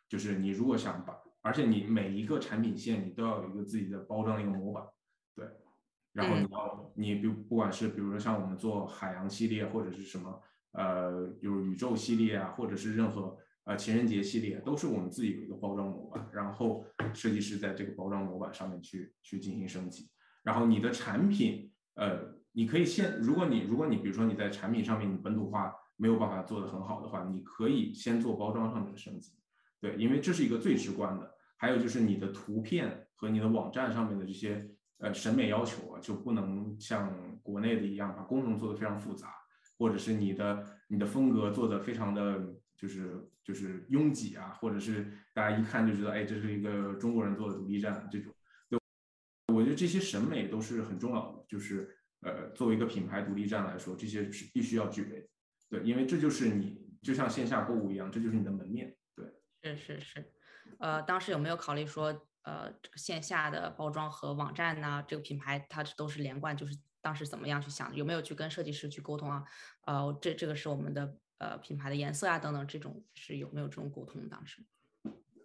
[0.09, 1.15] 就是你如果想把，
[1.47, 4.85] 而且你每一个产品线你都要有一个自己的包装的一个模板，
[5.35, 5.47] 对，
[6.13, 13.39] 然后你要你比不管是比如说像我们做海洋系列或者是什么呃，就是宇宙系列啊，或者是任何。
[13.69, 20.09] 呃，情人节系列都是我们自己有一个包装模板，然后设计师在这个包装模板上面去去进行升级。
[20.45, 29.33] 然后你的产品，呃，你可以先，如果你如果你比如说你在产品上面你本土化没有办法做得很好的话，你可以先做包装上面的升级，
[29.81, 31.35] 对，因为这是一个最直观的。
[31.57, 39.35] 还有就是你的图片和你的网站上面的这些呃审美要求啊，就不能像国内的一样把功能做得非常复杂，
[39.79, 42.55] 或者是你的你的风格做得非常的。
[42.79, 48.31] 就是就是拥挤啊，或者是大家一看就知道，哎，这是一个中国人做的独立站这种。
[48.69, 48.79] 对，
[49.47, 51.43] 我觉得这些审美都是很重要的。
[51.49, 55.27] 就是呃，作为一个品牌独立站来说，这些是必须要具备。
[55.71, 59.27] 对，因为这就是你就像线下购物一样，这就是你的门面对，
[59.63, 60.36] 是是是。
[60.79, 62.07] 呃，当时有没有考虑说，
[62.43, 66.57] 呃，这个线下的包装和网站呢，这个品牌它都是连贯？
[66.57, 67.95] 就是当时怎么样去想？
[67.95, 69.45] 有没有去跟设计师去沟通啊？
[69.87, 71.17] 呃，这这个是我们的。
[71.39, 74.27] 呃，品牌的颜色啊，等等，这种是有没有这种沟通？
[74.27, 74.63] 当时，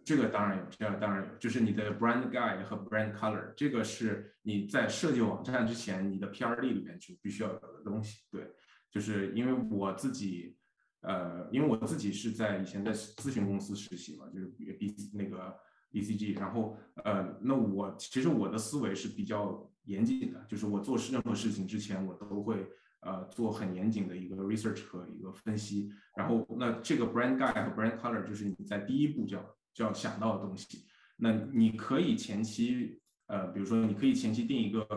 [0.05, 8.21] 这个当然有，这个当然有，就是你的 brand guide 和 brand color，这个是你在设计网站之前，你的 PRD 里面就必须要有的东西。
[8.31, 8.53] 对，
[8.89, 10.55] 就是因为我自己，
[11.01, 15.55] 呃，因为我自己是在以前在咨询公司实习嘛，就是 B 那个
[15.91, 22.67] BCG，然后呃，那我其实我的思维是比较严谨的，就是我做任何事情之前，我都会。
[23.03, 30.85] 呃，做很严谨的一个 research 和一个分析，然后那这个 brand guide 和 brand color 就是你在第一步就要就要想到的东西。
[31.17, 34.87] 那你可以前期，呃，比如说你可以前期定一个，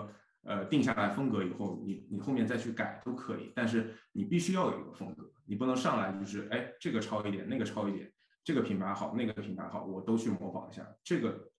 [0.43, 3.51] 呃，定下来风格以后，你你后面再去改都可以。
[3.55, 10.87] 但是你必须要有一个风格，你不能上来就是哎这个抄一点，那个抄一点，这个品牌好，那个品牌好，我都去模仿一下。
[11.03, 11.51] 这个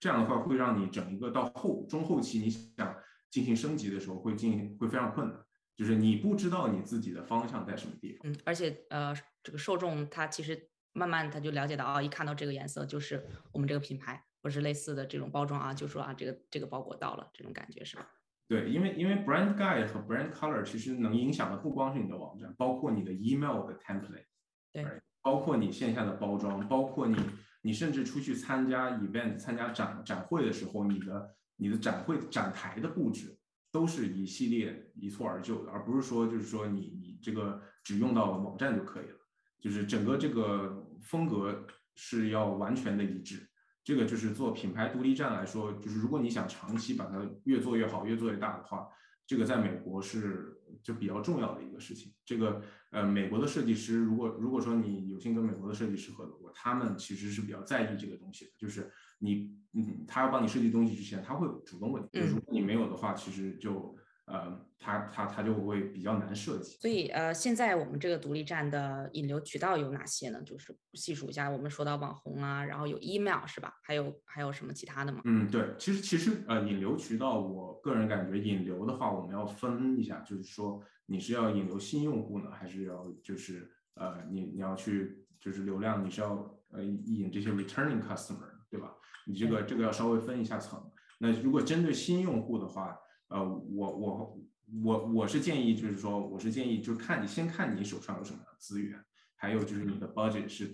[0.00, 2.96] 这样的话会让你整一个到后中后期你想
[3.30, 5.38] 进行升级的时候会进会非常困难。
[5.76, 18.08] 就是你不知道你自己的方向在什么地方，嗯，而且呃，这个受众他其实慢慢他就了解到啊，一看到这个颜色就是我们这个品牌，或是类似的这种包装啊，就说啊，这个这个包裹到了，这种感觉是吧？
[18.46, 24.26] 对，因为因为 brand guide 和 brand color 其实能影响的不光是你的网站，包括你的 email 的 template，
[24.72, 24.84] 对，
[25.22, 27.16] 包括你线下的包装，包括你
[27.62, 33.38] 你甚至出去参加 event、参加展展会的时候，你的你的展会展台的布置。
[33.72, 39.18] 都是一系列一蹴而就的，而不是说就是说你你这个只用到网站就可以了，
[39.58, 43.44] 就是整个这个风格是要完全的一致。
[43.84, 48.88] 这个就是做品牌独立站来说，就是如果你想长期把它越做越好，越做越大的话，
[49.26, 52.12] 这个在美国是就比较重要的一个事情。
[52.24, 59.54] 这个呃，美国的设计师，如果如果说你有幸跟美国的设计师合作过，他们其实是比较在意这个东西的，就是你。
[59.76, 62.20] 嗯，他要帮你设计东西之前，他会主动问你。
[62.20, 63.92] 如果你没有的话，其实就
[64.26, 66.76] 呃，它它它就会比较难设计。
[66.80, 70.40] 所以呃，现在我们这个独立站的引流渠道有哪些呢？
[70.42, 73.74] 就是细数一下，我们说到网红啊，然后有 email 是吧？
[73.82, 75.20] 还有还有什么其他的吗？
[75.24, 88.94] 嗯，对，其实其实呃，引流渠道，我个人感觉引流的话，我们要分一下，就是说你是要引流新用户呢，还是要就是呃，你你要去就是流量，你是要呃引这些 returning customer，对吧？
[89.26, 90.90] 你这个这个要稍微分一下层。
[91.18, 92.98] 那如果针对新用户的话，
[93.34, 94.38] 呃，我我
[94.84, 100.72] 我我是建议，就是说，我是建议，就是看你先看你手上有什么资源，还有就是你的 budget 是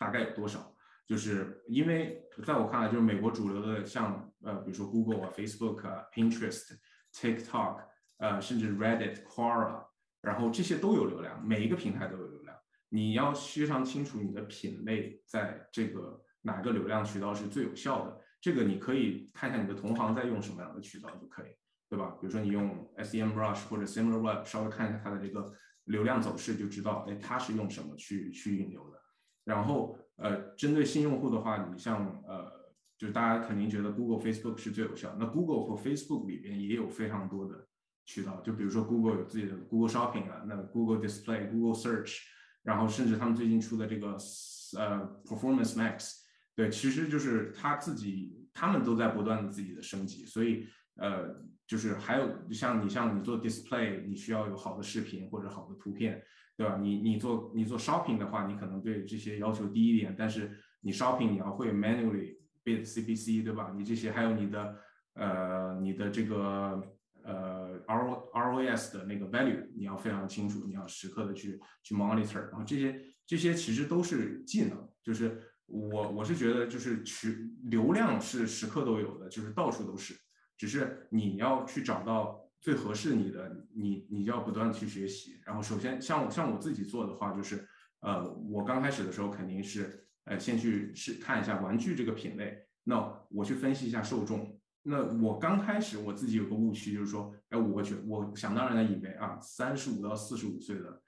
[0.00, 0.74] 大概有多少。
[1.06, 6.78] 就是因为在我看来，就是美国主流的，像呃，比如说 Google 啊、Facebook 啊、Pinterest、
[7.12, 7.84] TikTok，
[8.16, 9.84] 呃，甚至 Reddit、Quora，
[10.22, 12.56] 然后这些都有流量，每一个平台都有流量。
[12.88, 16.24] 你要非常清楚你的品类在这个。
[16.40, 18.20] 哪个流量渠道是最有效的？
[18.40, 21.50] 这个你可以看一下你的同行在用什么样的渠道就可以，
[21.88, 22.16] 对吧？
[22.20, 25.52] 比如说你用 SEM Brush 或者 SimilarWeb，稍微看一下它的这个
[25.84, 28.98] 流量走势，就知道，哎，它是用什么去去引流的。
[29.44, 32.52] 然后，呃，针对新用户的话，你像，呃，
[32.98, 35.16] 就大家肯定觉得 Google、Facebook 是最有效。
[35.18, 37.66] 那 Google 和 Facebook 里边也有非常多的
[38.04, 42.18] 渠道，就比如说 Google 有自己的 Google Shopping 啊，那 Google Display、Google Search，
[42.62, 44.18] 然后甚至他们最近出的这个
[44.76, 46.16] 呃 Performance Max。
[46.54, 50.66] 对，其实就是他自己，他们都在不断的自己的升级，所以
[50.98, 56.22] 呃，就是还有像你像你做 display，你需要有好的视频或者好的图片，
[56.56, 56.76] 对吧？
[56.76, 63.72] 你你做你做 shopping 的话，你可能对这些要求低一点，但是你 shopping 你要会 manually Bit CPC 对吧？
[63.76, 64.76] 你这些还有你的
[65.14, 66.82] 呃你的这个
[67.22, 80.14] 呃 R R O S 的那个 value，你要非常清楚，你要时刻的去去 monitor，然后这些这些其实都是技能，就是我我是觉得就是去流量是时刻都有的，就是到处都是，
[80.58, 87.66] 只是你要去找到最合适你的，你你要不断的去学习，然后首先像我像我自己做的话，就是
[88.00, 92.96] 呃我刚开始的时候肯定是呃先去试看一下玩具这个品类，那
[93.30, 94.60] 我去分析一下受众。
[94.82, 101.00] 那我刚开始我自己有个误区，就是说，哎，我觉我想当然的以为啊，三十五到四十五岁的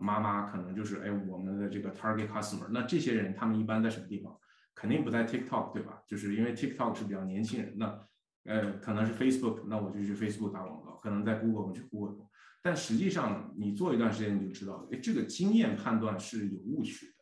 [0.00, 2.68] 妈妈可能就是哎我们的这个 target customer。
[2.70, 4.36] 那这些人他们一般在什么地方？
[4.74, 6.02] 肯定不在 TikTok，对吧？
[6.06, 7.74] 就是因为 TikTok 是比较年轻人。
[7.78, 7.98] 那
[8.46, 10.96] 呃可能是 Facebook，那我就去 Facebook 打广告。
[11.02, 12.26] 可能在 Google 我去 Google。
[12.62, 17.12] 但实际上你做一段时间你就知道，哎，这个经验判断是有误区的。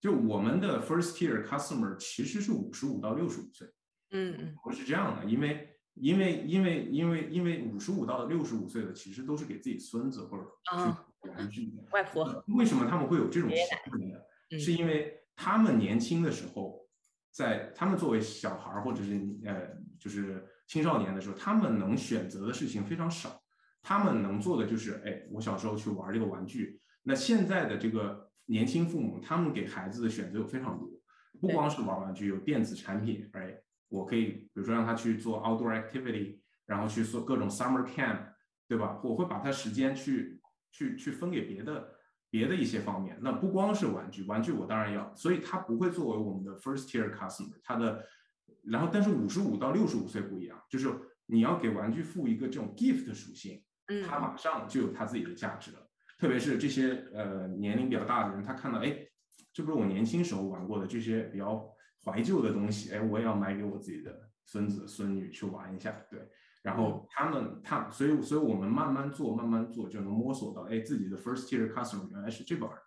[0.00, 3.68] 就我们的 first tier customer 其实是五十五到六十五岁。
[4.12, 12.44] 嗯嗯，不是这样的，因为因为因为因为因为五十五到六十五岁的其实都是给自己孙子或者去玩具的外婆。
[12.48, 14.58] 为什么他们会有这种想法呢？
[14.58, 16.86] 是因为他们年轻的时候，
[17.32, 23.40] 在他们作为小孩或者是呃就是青少年的时候，他们能选择的事情非常少，
[23.82, 26.80] 他们能做的就是哎，我小时候去玩这个玩具。
[27.02, 30.88] 那现在的这个年轻父母，他们给孩子的选择有非常多，
[31.40, 33.56] 不光是玩玩具，有电子产品，哎。
[33.88, 38.18] 我可以，比如说让他去做 outdoor activity，然后去做各种 summer camp，
[38.66, 39.00] 对吧？
[39.04, 40.40] 我会把他时间去
[40.72, 41.94] 去去分给别的
[42.28, 43.16] 别的一些方面。
[43.22, 47.54] 那不光是玩具，玩具我当然要，所以他不会作为我们的 first tier customer。
[47.62, 48.04] 他的，
[48.70, 50.90] 然后但是五十五到六十五岁不一样，就是
[51.26, 55.88] 你要给玩具赋一个这种 gift 属性，嗯，他马上就有它自己的价值了。
[56.18, 58.96] 特别是这些呃年龄比较大的人，他看到哎，
[59.52, 61.68] 这不是我年轻时候玩过的这些比较。
[62.04, 66.20] 怀旧的东西，哎，我也要买给我自己的孙子孙女去玩一下，对。
[66.62, 72.78] 然后他们，他，所以，所以我们慢慢做，慢慢做，就能摸索到，哎，自己的 first tier customer 原来是这帮人，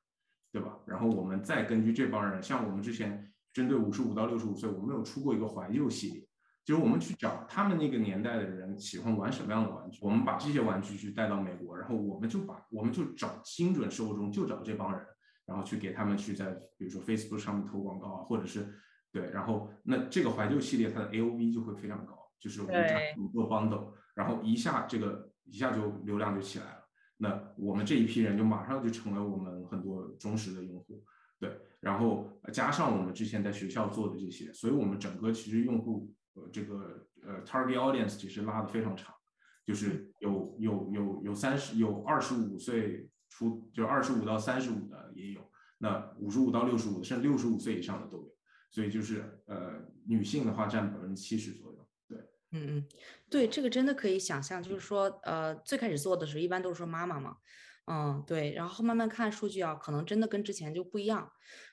[0.54, 0.80] 对吧？
[0.88, 6.28] 然后我们再根据这帮人，像我们之前针对五十五到六十五岁，我们有出过一个怀旧系列，
[6.64, 15.06] 就是我们去找他们那个年代的人喜欢玩什么样的玩具，我们把这些玩具去带到美国，然后我们就把，我们就找精准受众，就找这帮人，
[15.46, 18.74] 然后去给他们去在比如说 Facebook 上面投广告啊，或者是。
[19.12, 26.88] 对，然后那这个怀旧系列它的 A O V 就会非常高，就是我们做 bundle，然后一下这个一下就流量就起来了。
[27.18, 31.04] 那我们这一批人就马上就成为我们很多忠实的用户。
[31.82, 39.14] 对，然后加上我们之前在学校做的这些，所以我们整个其实用户呃这个呃 target audience 其实拉的非常长，
[39.66, 48.36] 就是有有有有三十有二十五岁出，就二十五到三十五的也有，那五十五到六十五甚至六十五岁以上的都有。
[48.72, 52.20] 所以就是呃，女性的话占百分之七十左右，对，
[52.52, 52.88] 嗯嗯，
[53.28, 57.38] 对，这个真的可以想象，就是说呃，最开始做的时候一般都是说妈妈嘛，
[57.88, 61.32] 嗯，对，然后慢慢看数据啊，可能真的跟之前就不一样，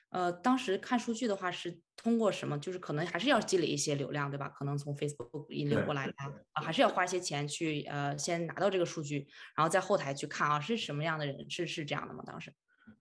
[0.09, 2.57] 呃，当时看数据的话是通过什么？
[2.59, 4.49] 就是可能还是要积累一些流量，对吧？
[4.49, 6.13] 可能从 Facebook 引流过来的
[6.53, 11.49] 啊，还是要花一些钱去呃，先拿到这个数据，然后在后台去看啊，是什么样的人？
[11.49, 12.23] 是是这样的吗？
[12.25, 12.53] 当时？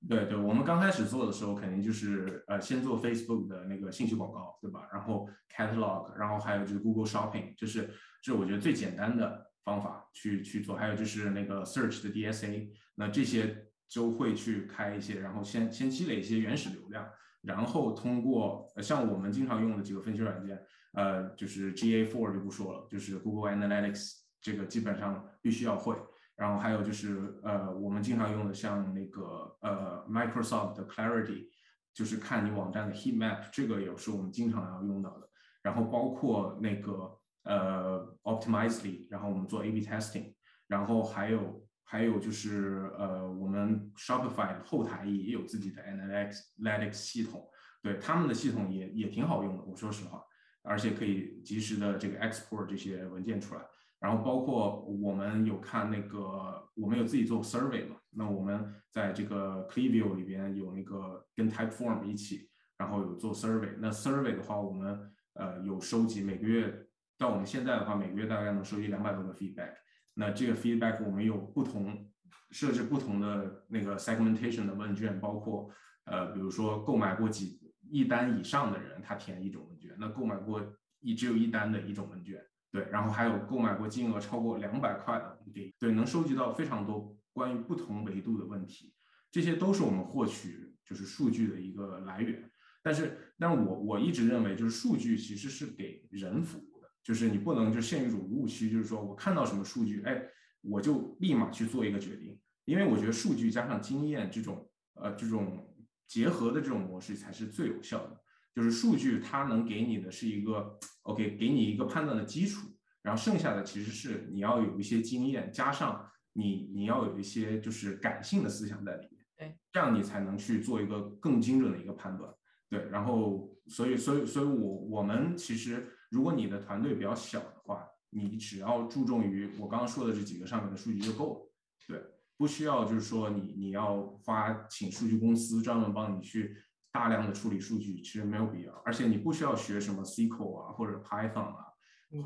[0.09, 4.88] 对对，我们刚开始做的时候，肯定就是呃，先做 Facebook 的那个信息广告，对吧？
[4.92, 7.87] 然后 Catalog，然后还有就是 Google Shopping，就是
[8.21, 10.77] 这是我觉得最简单的方法去去做。
[10.77, 17.09] 还有就是那个 Search 的 DSA，那这些就会去开一些，然后先先积累一些原始流量，
[17.42, 20.61] 然后通过像我们经常用的几个分析软件，
[20.92, 25.96] 呃，就是 GA4 就不说了，就是 Google Analytics，这个基本上必须要会。
[26.37, 31.49] 然后还有就是，呃，我们经常用的像那个呃，Microsoft 的 Clarity，
[31.94, 35.31] 就是看你网站的 Heat Map，这个也是我们经常要用到的。
[35.62, 40.35] 然后包括那个呃，Optimizely，然后我们做 A/B testing，
[40.66, 47.49] 然后还有还有就是呃，我们 Shopify 后台也有自己的 Analytics 系统，
[47.81, 50.20] 对他们的系统也也挺好用的，我说实话，
[50.62, 53.62] 而且可以及时的这个 export 这些文件出来。
[54.01, 57.97] 然后包括我们有看那个，我们有自己做 survey 嘛？
[58.11, 63.76] 那我们在这个 Clearview 里边有那个跟 Typeform 一起，然后有做 survey。
[63.78, 69.72] 那 survey 的话，我们呃有收集每个月到我们现在的话，每个月大概能收集两百多个 feedback。
[70.19, 72.11] 那这个 feedback 我们有不同
[72.51, 75.71] 设置不同的那个 segmentation 的问卷，包括
[76.05, 77.61] 呃比如说购买过几
[77.91, 82.43] 一单以上的人，他填一种问卷；那购买过一只有一单的一种问卷。
[82.73, 88.93] 对，然后还有购买过金额超过两百块的，对对，能收集到非常多关于不同维度的问题，
[89.31, 92.51] 这些都是我们获取就是数据的一个来源。
[92.83, 96.66] 但是，但我我一直认为，就是数据其实是给人服，
[97.07, 100.21] 就是你不能就陷入一种误区，就是说我看到什么数据，哎，
[100.61, 105.73] 我就立马去做一个决定，因为我觉得数据加上经验这种呃这种
[106.09, 108.21] 结合的这种模式才是最有效的。
[108.53, 112.67] 就是数据它能给你的是一个 OK，给你一个判断的基础，
[113.03, 122.35] 然后剩下的其实是你要有一些经验，加上你你要有一些就是感性的思想在里面，对，这样你才能去做一个更精准的一个判断。
[122.69, 131.53] 对，然后所以所以所以我我们其实，如果你的团队比较小的话，你只要注重于我刚刚说的这几个上面的数据就够了。
[131.89, 132.03] 对，
[132.37, 136.57] 不需要就是说你你要花请数据公司专门帮你去
[136.93, 138.73] 大量的处理数据，其实没有必要。
[138.85, 141.67] 而且你不需要学什么 SQL 啊或者 Python 啊，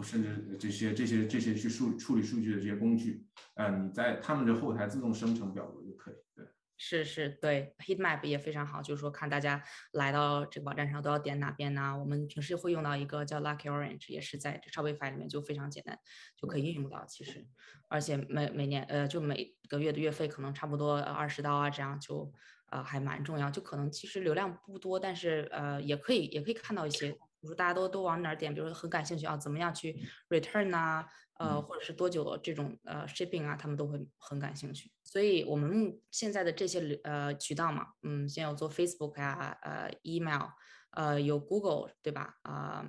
[0.03, 6.15] 甚至这些这些这些去数处理数据的这些工具，呃，你在他们的后台自动生成表格就可以。
[6.35, 6.45] 对。
[6.83, 9.63] 是是，对，heat map 也非常好，就是说看大家
[9.93, 11.95] 来到这个网站上都要点哪边呢？
[12.01, 15.99] 我们平时会用到一个叫 Lucky Orange，也是在这 Shopify 里面就非常简单，
[16.39, 17.05] 就可以运用到。
[17.05, 17.47] 其实，
[17.91, 22.33] 而且每每年呃，就每个月的月费可能差不多二十刀啊，这样就
[22.71, 23.51] 呃还蛮重要。
[23.51, 30.01] 就可能其实流量不多，但是呃也可以也可以看到一些，比如说大家都都往哪点，比如说很感兴趣啊，怎么样去
[30.31, 31.07] return 啊？
[31.41, 34.93] 呃，或者是多久这种呃 shipping 啊，他们都会很感兴趣。
[35.03, 40.49] 所以，我们现在的这些呃渠道嘛，嗯，先有做 Facebook 啊，呃，email，
[40.91, 42.37] 呃，有 Google，对吧？
[42.43, 42.87] 啊，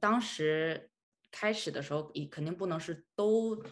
[0.00, 0.90] 当时
[1.30, 3.62] 开始的时候，也肯定不能是都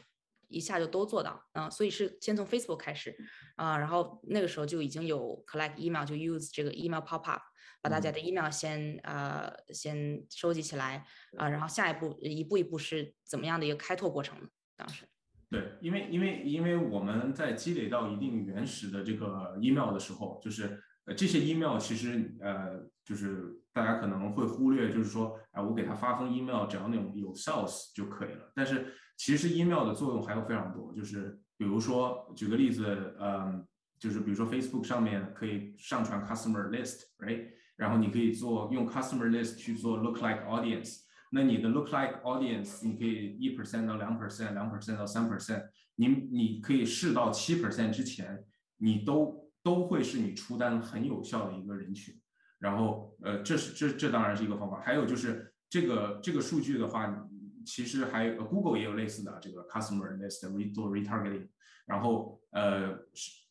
[0.48, 3.16] 一下就都做到，嗯，所以是先从 Facebook 开始，
[3.56, 7.40] 啊，然后那个时候就已经有 collect email，就 use 这个 email pop up。
[7.82, 11.04] 把大家的 email 先呃先收集起来
[11.36, 14.48] 啊，然后下一步一步一步是怎么样的一个开拓过程呢？
[14.76, 15.04] 当时
[15.50, 28.50] 对，因为因为因为我们在积累到一定原始的这个 email 的时候，就是呃这些 email 其实呃就是大家可能会忽略，就是说啊我给他发封 email，只要那种有 sales 就可以了。
[28.54, 33.66] 但是其实 email 的作用还有非常多，就是比如说举个例子，嗯，
[33.98, 37.50] 就是比如说 Facebook 上面可以上传 customer list，right？
[37.76, 41.00] 然后你可以做用 customer list 去做 look like audience，
[41.30, 48.44] 那你的 look like audience 你可以一 percent 到两 percent，两 percent 到三 percent，你你可以试到七 percent 之前，
[48.76, 52.14] 你都都会是你出单很有效的一个人群。
[52.58, 54.80] 然后呃，这是这这当然是一个方法。
[54.80, 57.28] 还有就是这个这个数据的话，
[57.64, 61.48] 其实还有 Google 也有类似的这个 customer list 做 retargeting。
[61.86, 62.98] 然后呃。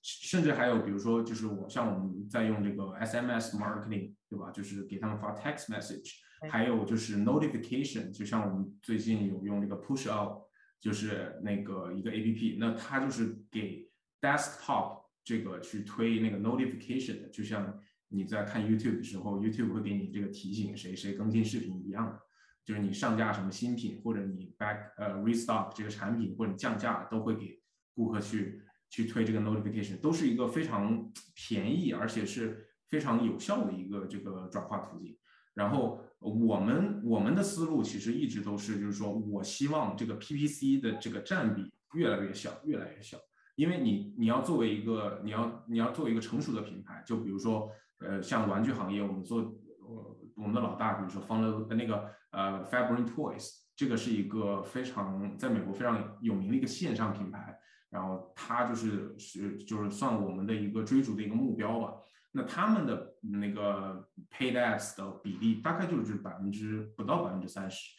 [0.01, 4.49] 甚至还有，比如说，就是我像我们在用这个 SMS marketing，对吧？
[4.51, 6.13] 就是给他们发 text message，
[6.49, 10.41] 还有就是 notification，就像我们最近有用这个 push out，
[10.79, 13.87] 就是那个一个 APP，那它就是给
[14.19, 22.19] desktop 这个去推那个 notification 的，就像你在看 YouTube 的时候，YouTube 会给你这个提醒谁谁更新视频一样的，
[22.65, 27.61] 就是你上架什么新品，或者你 back 呃 restock 这个产品，或者你降价，都会给
[27.93, 28.63] 顾客去。
[28.91, 35.17] 去推这个 notification 都是一个非常便宜而且是非常有效的一个这个转化途径。
[35.53, 43.17] 然后我们我们的思路其实一直都是，就是说我希望这个 PPC 的这个占比越来越小，越来越小。
[43.55, 47.69] 因为你你要作为一个你要你要作为一个成熟的品牌，就比如说
[47.99, 57.57] 呃像玩具行业，我们做呃我们的老大，比如说方乐那个呃 Fabric Toys，这个是一个非常在美国非常有名的一个线上品牌。
[57.91, 61.93] 然后它就是是就是算我们的一个追逐的一个目标吧。
[62.31, 67.89] 那他们的那个 paid ads 的比例大概就是百分之不到百分之三十，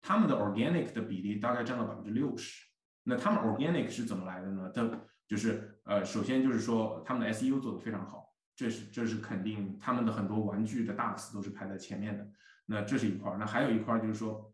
[0.00, 2.64] 他们的 organic 的比例大概占到百分之六十。
[3.02, 4.70] 那他们 organic 是怎么来的呢？
[4.72, 4.88] 它
[5.26, 12.24] 就是呃，首先就是说他们的 SEO 做的非常好，这是这是肯定，他们的很多玩具的大词都是排在前面的。
[12.66, 14.49] 那这是一块儿，那还有一块儿就是说。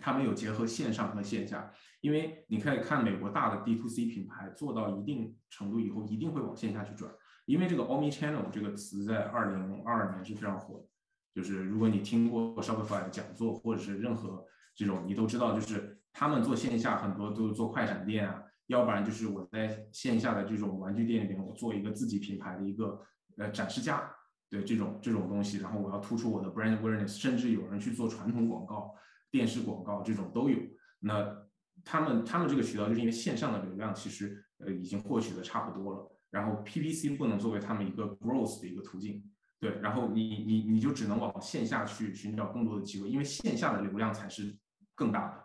[0.00, 7.12] 他们有结合线上和线下，因为你可以看美国大的 D to C 品牌做到一定程度以后，一定会往线下去转，
[7.44, 10.84] 因为这个 Omni Channel 这个词在二零二二年是非常火的。
[11.32, 14.44] 就是如果你听过 Shopify 的讲座，或者是任何
[14.74, 23.00] 这种，你都知道，就是他们做线下很多都是做快闪店啊，要不然就是我在线下的这种玩具店里面，我做一个自己品牌的一个
[23.36, 24.10] 呃展示架，
[24.48, 28.92] 对这种这种东西，然后我要突出我的 brand awareness，甚至有人去做传统广告。
[29.30, 30.58] 电视广告这种都有，
[30.98, 31.46] 那
[31.84, 39.24] 他们他们这个渠道就是因为线上的流量其实呃已经获取的差不多了，然后 PPC 不能作为他们一个 growth 的一个途径，
[39.58, 44.56] 对，然后你你你就只能往线下去寻找更多的机会，因为线下的流量才是
[44.94, 45.44] 更大的，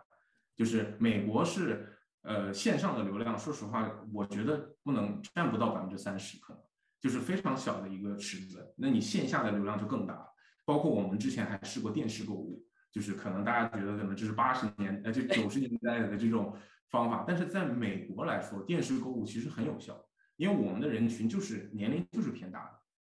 [0.54, 6.62] 就是美国是呃线上的流量，说实话我觉得不能占不到百分之三十，可能
[7.00, 10.26] 就是非常小的一个池子，那你线下的流量就更大。
[10.64, 12.60] 包括我们之前还试过电视购物，
[12.96, 16.56] 就是可能大家觉得可能这是八十年呃就九十年代的这种
[16.88, 20.02] 方法，但是在美国来说，电视购物其实很有效，
[20.38, 22.70] 因为我们的人群就是年龄就是偏大的，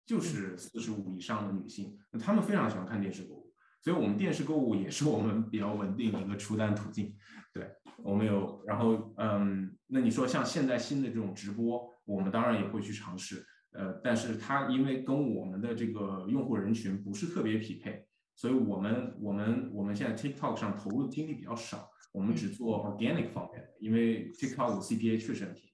[0.04, 3.50] 就是四十五以上的女性，那她们非常喜欢看电视购物，
[3.80, 7.16] 所以我们电视购物也是我们比较稳定的一个出单途径。
[7.54, 7.66] 对
[7.96, 13.42] 我们有，然后嗯，那你说像现在新的这种直播，我们当然也会去尝试。
[13.72, 18.04] 呃，但是它因为跟我们的这个用户人群不是特别匹配，
[18.40, 25.72] 所以我们我们我们现在 TikTok 上投入的精力比较少，我们只做 organic 方面的，因为 TikTok 的 CPA 确实很便宜，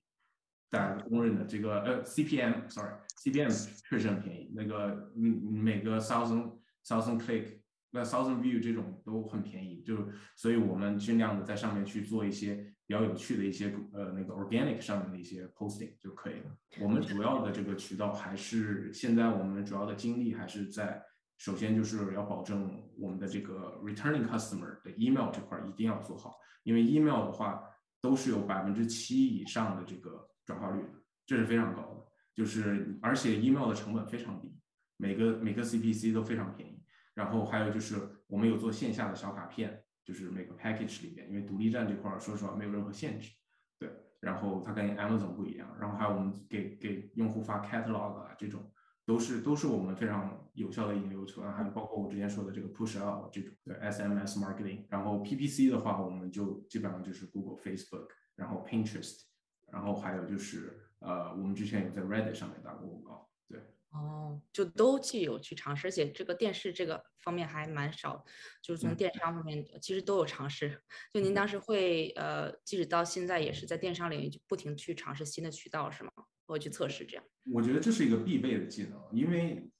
[0.69, 3.51] 大家公认的这个呃 CPM，sorry，CPM
[3.89, 5.23] 确实很便宜，那个嗯
[5.63, 6.55] 每个 thousand
[6.85, 7.61] thousand click，
[7.93, 12.73] 那 thousand view 这种都很便宜，就所以我们尽量的在上面去做一些。
[12.89, 16.57] 比较有趣的一些呃那个 organic 上面的一些 posting 就可以了。
[16.81, 21.03] 我们主要的这个渠道还是现在我们主要的精力还是在，
[21.39, 27.63] 首先就是要保证我们的这个 returning customer 的 email 这块一定要做好，因为 email 的话
[28.01, 32.07] 都是有百分之七以上的这个转化率的，这是非常高的。
[32.35, 34.59] 就是而且 email 的成本非常低，
[34.97, 36.83] 每个每个 CPC 都非常便宜。
[37.15, 39.83] 然后还有就是我们有做线下的小卡片。
[40.07, 43.33] 就是每个 package 里边，因为独立站这块儿，说实话没有任何限制，
[43.77, 43.91] 对。
[44.21, 48.71] 然后它跟 Amazon 不一样，然后还有我们给给用户发 catalog 啊，这种
[49.07, 54.85] 都是都是我们非常有效的引流手段，还有包括我之前说的这个 push out 这种对 SMS marketing。
[54.91, 59.23] 然后 PPC 的话，我们就基本上就是 Google、Facebook，然后 Pinterest，
[59.71, 63.31] 然后还有就是呃，我们之前有在 Reddit 上面打过广告。
[63.49, 68.25] 对哦，就都既有去尝试，而且这个电视这个方面还蛮少，
[68.61, 70.83] 就是从电商方面其实都有尝试。
[71.13, 76.11] 就您当时会呃，即使到现在也是在电商领域就不停去尝试新的渠道，是吗？
[76.47, 77.25] 我去测试这样？
[77.53, 79.71] 我觉得这是一个必备的技能，因为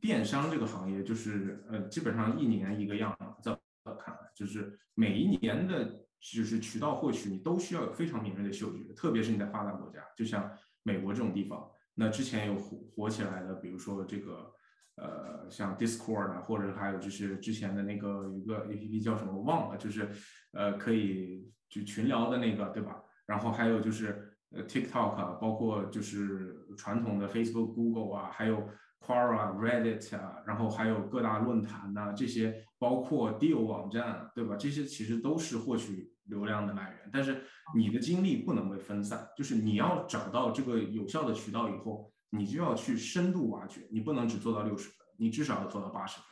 [0.00, 5.84] 电商这个行业就是呃，基本上一年一个样，在我看来，就是每一年的
[6.20, 10.50] 就是渠道获取，你都需要有非常敏锐的嗅觉，特别是你在发达国家，就像
[10.82, 11.70] 美国这种地方。
[11.94, 14.52] 那之前有火火起来的，比如说这个，
[14.96, 20.08] 呃，像 Discord 啊，或者还有就是之前的那个有个 APP 叫什么忘了，就是
[20.52, 23.02] 呃可以就群聊的那个，对吧？
[23.26, 28.68] 然后还有就是呃 TikTok 啊，包括就是传统的 Facebook、Google 啊，还有
[29.00, 34.56] Quora、Reddit 啊，然后还有各大论坛呐，这些包括 Deal 网站，对吧？
[34.56, 36.12] 这些其实都是获取。
[36.28, 37.40] 流量的来源，但是
[37.72, 46.24] 你的精力不能被分散，就是你要找到这个有效的渠道以后，你就要去深度挖掘，你不能只做到六十分，你至少要做到八十分，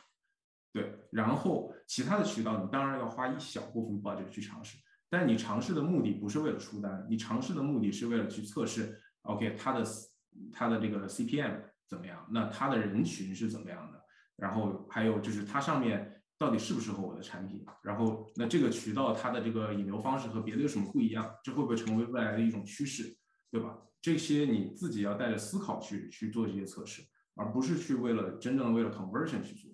[0.73, 1.07] 对。
[1.13, 4.77] 然后其他的渠道，你当然要花一小部分 budget 去尝试，
[5.09, 9.83] 但你尝试的目的不是为了出单，你尝试的目的是为了去测试，OK，它的
[10.51, 14.01] 它的这个 CPM 怎么样，那它的人群是怎么样的，
[14.35, 16.11] 然后还有就是它上面。
[16.37, 17.65] 到底适不适合我的产品？
[17.81, 21.33] 然后，那这个渠道它的这个引流方式和别的有什么不一样？
[21.41, 23.15] 这会不会成为未来的一种趋势？
[23.49, 23.77] 对吧？
[24.01, 27.01] 这些你自己要带着思考去去做这些测试，
[27.35, 29.71] 而不是去为了真正的为了 conversion 去做。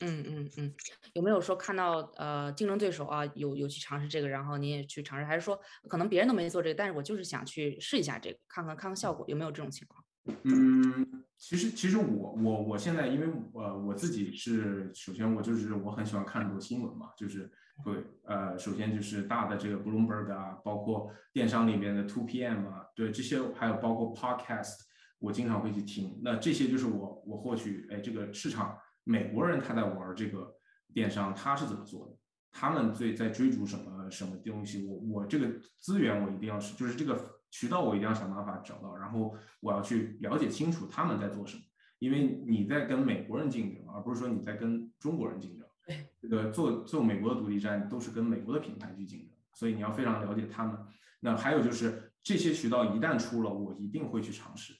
[0.00, 0.74] 嗯嗯嗯，
[1.14, 10.04] 有没有说看到呃竞争对手啊有有去尝试这个，然后你也去尝试，还是说可能别人都没做这个，但是我就是想去试一下这个，看看看看效果，有没有这种情况？
[10.44, 11.24] 嗯。
[11.40, 17.94] 其实，其实我我我现在，因为呃我自己是，首先我就是我很喜欢看很多新闻嘛，就是会
[18.24, 24.78] 呃，首先就是大的这个 Bloomberg 啊，包括电商里面的 Two PM 啊，对这些，还有包括 Podcast，
[25.20, 26.18] 我经常会去听。
[26.24, 28.76] 那这些就是我我获取，哎，这个市场
[29.08, 30.54] 美国人他在玩这个
[30.92, 32.16] 电商，他是怎么做的？
[32.52, 34.86] 他们最在追逐什么什么东西？
[34.86, 35.48] 我我这个
[35.78, 37.34] 资源我一定要是，就是这个。
[37.50, 41.62] 渠道我一定要想办法找到，然后我要去了解清楚他们在做什么，
[41.98, 45.66] 因为你在跟美国人竞争，而不是说你在跟中国人竞争。
[45.86, 50.78] 对，这个做做美国的独立站都是跟美国的品牌去竞争，所以你要非常了解他们。
[51.20, 54.74] 那还有就是这些渠道一旦出了，我一定会去尝试。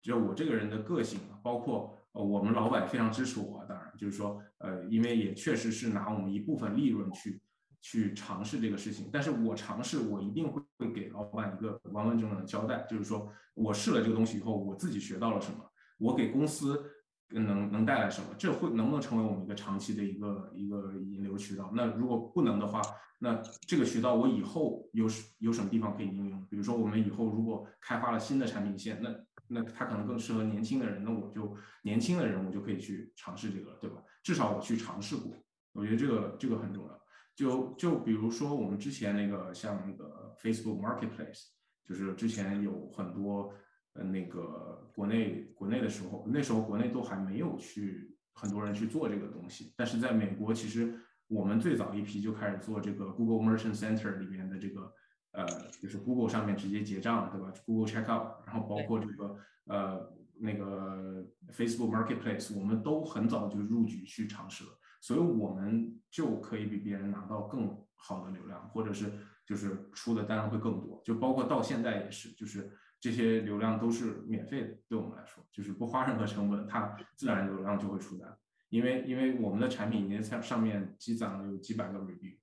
[0.00, 7.40] 就我这个人的个性，包括我们老板非常支持我，当然就是说呃因为也确实是拿我们一部分利润去。
[7.82, 15.58] 去尝试这个事情，但是我尝试，我一定会会给老板一个完完整整的交代，就是说我试了这个东西以后，我自己学到了什么，
[15.98, 16.84] 我给公司
[17.28, 21.70] 能能带来什么，这会能不能成为我们一个长期的一个一个引流渠道？
[21.76, 22.82] 那如果不能的话，
[23.20, 25.06] 那这个渠道我以后有
[25.38, 26.44] 有什么地方可以应用？
[26.50, 29.10] 比如说我们以后如果开发了新的产品线，那
[29.48, 34.02] 那它可能更适合年轻的人，那我就年轻的人我就可以去尝试这个了，对吧？
[34.22, 35.32] 至少我去尝试过，
[35.72, 37.00] 我觉得这个这个很重要。
[37.34, 41.48] 就就比如说我们之前那个像那个 Facebook Marketplace，
[41.84, 43.52] 就是之前有很多
[43.92, 49.74] 呃那个国内国内的时候，那时候国内都还没有去很多人去做这个东西。
[49.76, 54.92] 但是在美国，其实我们最早一批就开始做这个 Google Merchant Center 里面的这个
[55.36, 55.46] 呃，
[55.82, 64.70] 就是 Google 上面直接结账，对吧？Google Checkout，然后包括这个呃那个 Facebook Marketplace，我们都很早就入局去尝试了，
[65.00, 69.12] 所以我们就可以比别人拿到更好的流量，或者是
[69.44, 71.02] 就是出的单会更多。
[71.04, 78.34] 就包括到现在也是，就是这些流量都是免费的，对我们来说就是不花任何成本，它自然流量就会出单。
[78.68, 82.36] 因为因为我们的产品已经在上面积攒了有几百个 review，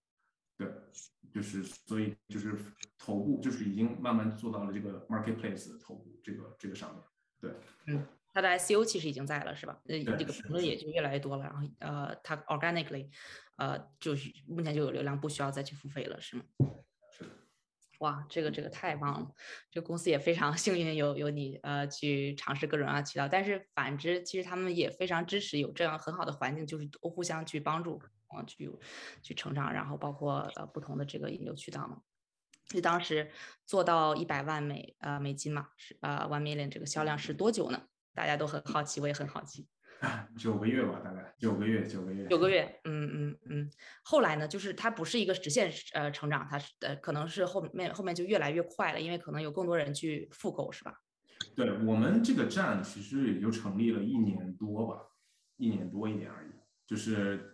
[0.57, 0.67] 对，
[1.33, 2.55] 就是所以就是
[2.97, 7.03] 头部就是已经慢慢做到了这个 marketplace 的头部这个这个上面，
[7.41, 7.51] 对，
[7.87, 9.81] 嗯，它的 SEO 其实已经在了是吧？
[9.87, 13.09] 呃，这个评论也就越来越多了，然后呃，它 organically，
[13.55, 16.43] 呃，就是目前就有流量，不需要再去付费了，是吗？
[17.11, 17.29] 是的。
[17.99, 19.31] 哇，这个这个太棒了！
[19.71, 28.01] 这个公司也非常 幸运有有你呃去尝试各种各样的渠道，但是反之，其实他们也非常支持有这样很好的环境，就是都互相去帮助
[28.35, 28.69] 啊，去
[29.21, 32.01] 去成长，然后包括呃不同的这个引流渠道嘛。
[32.67, 33.29] 就当时
[33.65, 37.83] 做到一百万美呃美金嘛，是呃 one million 这个销量是多久呢？
[38.13, 39.67] 大家都很好奇，我也很好奇。
[40.37, 43.71] 九个月吧，大概九个月，九个月，九个月，嗯嗯嗯。
[44.03, 50.93] 后来呢，就是它不是一个直线呃成长，它是呃可能是后面后面就越来越快了，因为可能有更多人去复购，是吧？
[51.55, 55.05] 对我们这个站其实也就成立了一年多吧，
[55.57, 56.51] 一年多一点而已。
[56.85, 57.52] 就是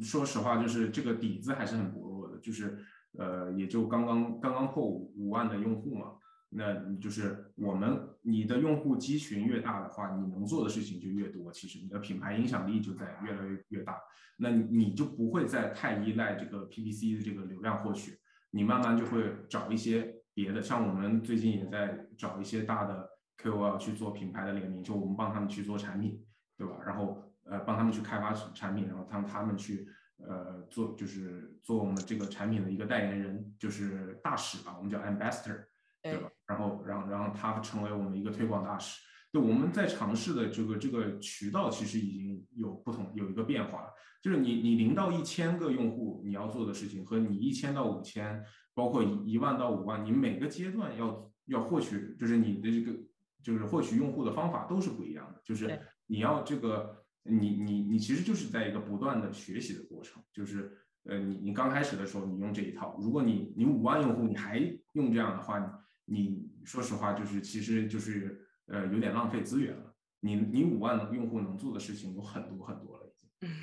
[0.00, 2.78] 说实话，就是这个底子还是很薄弱的，就是
[3.18, 6.12] 呃也就刚刚刚刚破五万的用户嘛。
[6.52, 11.52] 那就是我们，你的用户基群越大的话，你能做的事情就越多。
[11.52, 13.96] 其实你的品牌影响力就在越来越越大。
[14.36, 18.18] 那你就不会再太依赖这个 PPC 的这个流量获取，
[18.50, 20.60] 你慢慢就会找一些别的。
[20.60, 23.08] 像我们最近也在找一些大的
[23.40, 26.20] KOL 去做品牌的联名，就我们帮他们去做产品，
[26.56, 26.78] 对吧？
[26.84, 29.86] 然后呃帮他们去开发产品，然后让他们去
[30.16, 35.64] 呃做就是做我们这个产品的一个代言人，就是大使吧，我们叫 Ambassador。
[36.02, 36.30] 对吧？
[36.46, 38.98] 然后，然后，然后他成为我们一个推广大使。
[39.30, 43.86] 对，我们在尝试的这个这个渠道，其实已经有不同，有一个变化。
[44.22, 48.42] 就是你你零到一千个用户，你要做的事情和你一千到五千，
[48.72, 52.98] 包括一一万到五万，你每个阶段要要获取，就是你的这个
[53.42, 55.42] 就是获取用户的方法都是不一样的。
[55.44, 60.22] 就是你要这个，你你你其实就是在一个不断的学习的过程。
[60.32, 64.58] 就是呃，你你刚开始的时候，你用这一套，如果你你五万用户你还
[64.92, 65.76] 用这样的话。
[66.12, 69.94] 你说实话，就是其实就是呃有点浪费资源了。
[70.18, 73.30] 你你五万用户能做的事情有很多很多了，已经。
[73.42, 73.54] 嗯，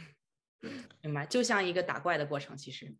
[0.61, 1.25] 对，明白。
[1.25, 2.95] 就像一个打怪的过程，其实。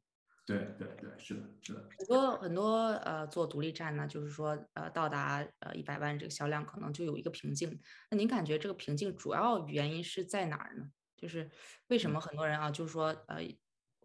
[0.47, 1.89] 对对对，是的，是的。
[1.99, 7.77] 很多很多呃做独立站呢，就是说呃到达呃一百万这个销量，可能就有一个瓶颈。
[8.09, 10.89] 那您感觉这个瓶颈主要原因是在哪儿呢？
[11.17, 11.51] 就是
[11.89, 13.41] 为什么很多人啊，就是说呃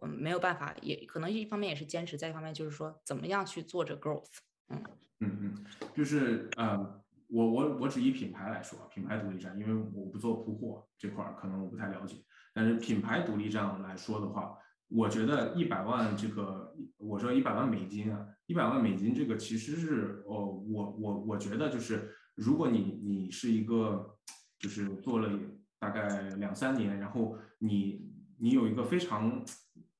[0.00, 4.26] 嗯没有办法，也可能一方面也是坚持，再一方面就是说怎么样去做这 growth。
[4.68, 4.82] 嗯。
[5.20, 5.64] 嗯嗯，
[5.94, 12.16] 就是呃，我我我只以品牌来说，品牌独立站，因为我不做铺货这块儿，可能我不太了解。
[12.52, 14.58] 但是品牌独立站来说的话，
[14.94, 24.18] 我觉得一百万这个，我说一百万美金啊，一百万美金这个其实是，哦，我我我觉得就是，如果你你是一个，
[24.58, 25.30] 就是做了
[25.78, 29.44] 大概两三年，然后你你有一个非常。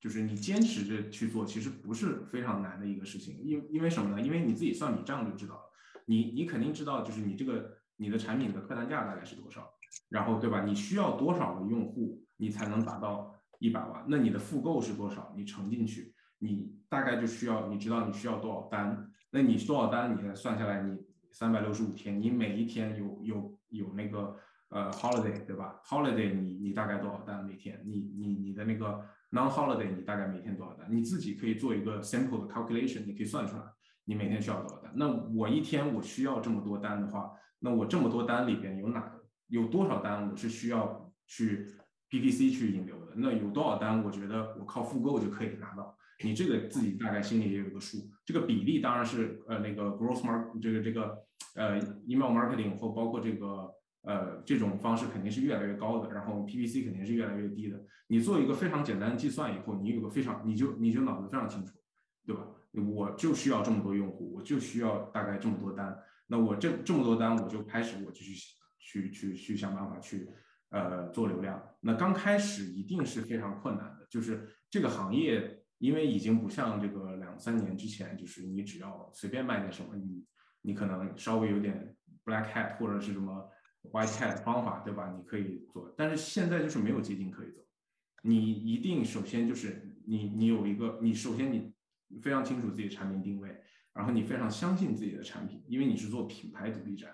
[0.02, 4.20] 就是你坚持着去做，其实不是非常难的一个事情，因因为什么呢？
[4.20, 5.60] 因为你自己算笔账就知道了，
[6.06, 9.70] 你你肯定知道，就是你这个你的产品的客单价大概是多少，
[10.08, 10.64] 然后对吧？
[10.64, 13.31] 你需要多少的用户，你才能达到
[13.62, 14.04] 一百万？
[14.08, 15.32] 那你的复购是多少？
[15.36, 19.10] 你乘进去，你大概就需要，你知道你需要多少单？
[19.30, 20.14] 那你多少单？
[20.14, 20.98] 你算下来，你
[21.30, 24.36] 三百六十五天，你每一天有有有那个
[24.68, 27.80] 呃 holiday 对吧？holiday 你你大概多少单每天？
[27.86, 29.04] 你你你的那个。
[29.34, 30.86] Non-holiday，你大概每天多少单？
[30.90, 33.62] 你自己可以做一个 simple 的 calculation，你可以算出来，
[34.04, 34.92] 你每天需要多少单。
[34.94, 39.10] 那我一天我需要这么多单的话，那我这么多单里边有哪
[39.46, 41.66] 有多少单我是需要去
[42.10, 45.96] PPC 去引流那有多少单我觉得我靠复购就可以拿到？
[46.24, 47.98] 你这个自己大概心里也有个数。
[48.24, 51.18] 这个比例当然是呃那个 growth mark 这个这个
[51.54, 53.70] 呃 email marketing 或包括这个。
[54.04, 57.80] 呃，这种方式肯定是越来越高的，然后 PPC 肯定是越来越低的。
[58.08, 61.78] 你做一个非常简单的计算以后，你有个非常，你就你就脑子非常清楚，
[62.26, 62.42] 对吧？
[62.92, 65.96] 我就需要这么多用户，我就需要大概这么多单。
[66.26, 68.34] 那我这这么多单，我就开始我就去
[68.80, 70.28] 去去去想办法去
[70.72, 71.62] 呃做流量。
[71.80, 80.26] 那刚开始一定是非常困难的，就是这个行业因为已经不像这个两三年之前，就是你只要随便卖点什么，你
[80.62, 83.48] 你可能稍微有点 black hat 或者是什么。
[83.90, 85.12] white hat 方法，对吧？
[85.18, 87.60] 你可以做，但是现在就是没有捷径可以走。
[88.22, 91.74] 你一定首先就是你你有一个，你首先你
[92.20, 93.60] 非常清楚自己的产品定位，
[93.92, 97.10] 然后你非常相信自己的产品，因为你是做品牌独立站，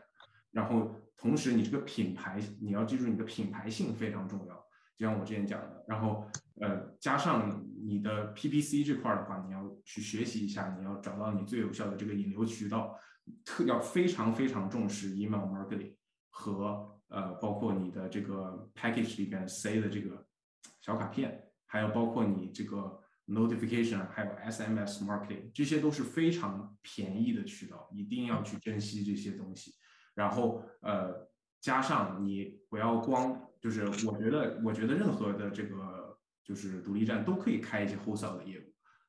[0.50, 4.54] 然后同时你这个品牌你要记住你的品牌性非常重要，
[4.96, 6.26] 就像我之前讲的，然后
[6.60, 12.98] 呃加上你的 PPC 这块的话，你要去学习一下，你要找到你最有效的这个引流渠道，
[13.44, 15.94] 特要非常非常重视 email marketing
[16.30, 20.24] 和呃包括你的这个 package 里边塞的这个。
[20.80, 29.74] 小卡片，还有包括你这个 notification，还有 SMS marketing，这些都是非常便宜的渠道，一定要去珍惜这些东西。
[30.18, 31.28] 然后呃，
[31.60, 38.64] 加上你不要光就是，我觉得我觉得任何的这个就是独立站都可以开一些 wholesale 的业务，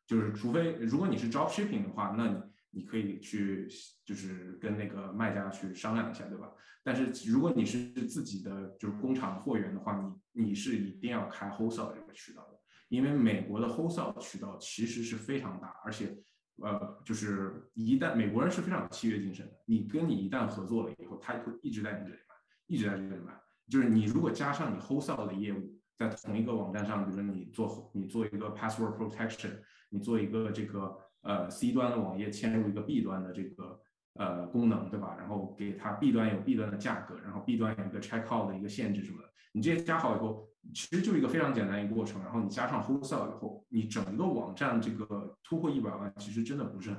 [0.06, 2.38] 就是除非如果你是 drop shipping 的话，那你。
[2.72, 3.68] 你可以去，
[4.06, 6.54] 就是跟那个卖家去商量一下，对吧？
[6.84, 10.00] 但是如果你是自己的就是工厂货源的话，
[10.34, 16.16] 你你是一定要开 wholesale 这个渠道的，因为美国的 wholesale 渠道其实是非常大，而且
[16.62, 22.36] 呃，就是一旦美国人是非常有契约精神的，你跟你一旦合作了以后，他会一直在你这里买，
[22.68, 23.34] 一直在这里买。
[23.70, 30.98] 就是你如果加上你 wholesale 的业务，在同一个网站上，比如说你做你做一个 password protection，你做一个这个。
[31.22, 33.78] 呃，C 端的网页嵌入一个 B 端的这个
[34.14, 35.18] 呃功能，对吧？
[35.20, 39.30] 然后给它 B 端有 B 端的价格，然后 B 端有一个 checkout 的一个限制什么的。
[39.52, 42.22] 你这些加好以后，其实就一个非常简单一个过程。
[42.24, 46.92] 然后你加上 wholesale 以后，你整个网站这个突破一百万，其实真的不是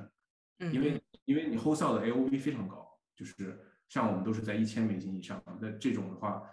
[0.59, 3.59] 很，因为因为你 wholesale 的 AOV 非常高，就是
[3.89, 5.41] 像我们都是在一千美金以上。
[5.61, 6.43] 那这种的话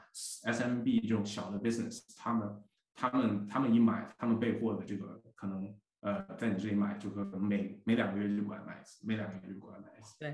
[0.44, 2.62] ，SMB 这种小的 business，他们
[2.94, 5.74] 他们他们一买，他们备货的这个可能。
[6.00, 10.16] 呃，在你这里买，就可能每每两个月就过来买一次，每两个月就过来买一次。
[10.20, 10.32] 对，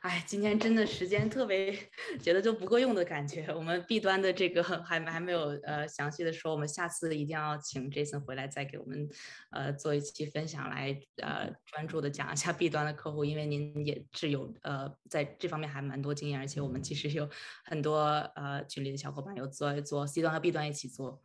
[0.00, 1.76] 哎，今天真的时间特别，
[2.22, 3.46] 觉得就不够用的感觉。
[3.54, 9.06] 我们 B 端的这个还还没有呃详细的说，我们下次一定要请 Jason 回来再给我们
[9.50, 17.28] 呃做一期分享，来呃专注的讲一下 B 端的客户，因为您也是有呃在这方面还蛮多经验，而且我们其实有
[17.66, 18.00] 很多
[18.36, 21.20] 呃群里的小伙伴有做做 C 端和 B 端一起做。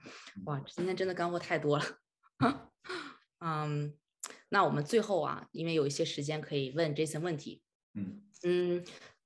[0.48, 1.86] 哇，今天真的干货太多了。
[3.40, 3.96] 嗯，
[4.50, 7.62] 那我们最后啊，因为有一些时间可以问 Jason 问题。
[7.94, 8.84] 嗯嗯，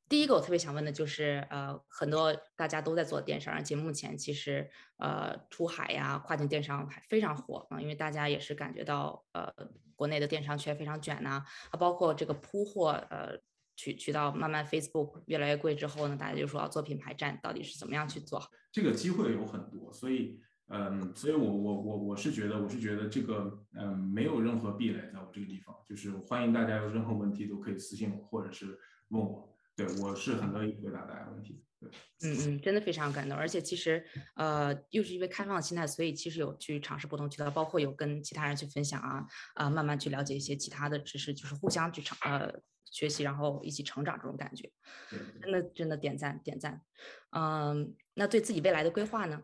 [0.07, 9.51] 第一个我特别想问的就是，呃，很多大家都在做电商，而且目前其实呃出海呀、跨境电商还非常火啊，因为大家也是感觉到呃
[9.95, 13.37] 国内的电商圈非常卷呐，啊，包括这个铺货呃
[13.75, 18.41] 渠渠道慢慢 Facebook 越来越贵之后呢，大家就说要做品牌站，到底是怎么样去做？
[18.71, 20.39] 这个机会有很多，所以。
[20.71, 28.77] 嗯，所以，我我我我是觉得，我是觉得这个，嗯，没有任何壁垒在我这个地方，就是欢迎大家有任何问题都可以私信我，或者是
[29.09, 31.63] 问我，对我是很乐意回答大家问题。
[31.79, 31.89] 对，
[32.23, 34.05] 嗯嗯，真的非常感动，而且其实，
[34.35, 42.53] 呃，又是因为开放的心态，所以其实有去尝试不同渠道，包括有跟其他人去分享啊，啊，慢慢去了解一些其他的知识，就是互相去成呃
[42.91, 44.69] 学习，然后一起成长这种感觉，
[45.41, 46.81] 真的真的点赞点赞。
[47.31, 49.41] 嗯，那对自己未来的规划呢？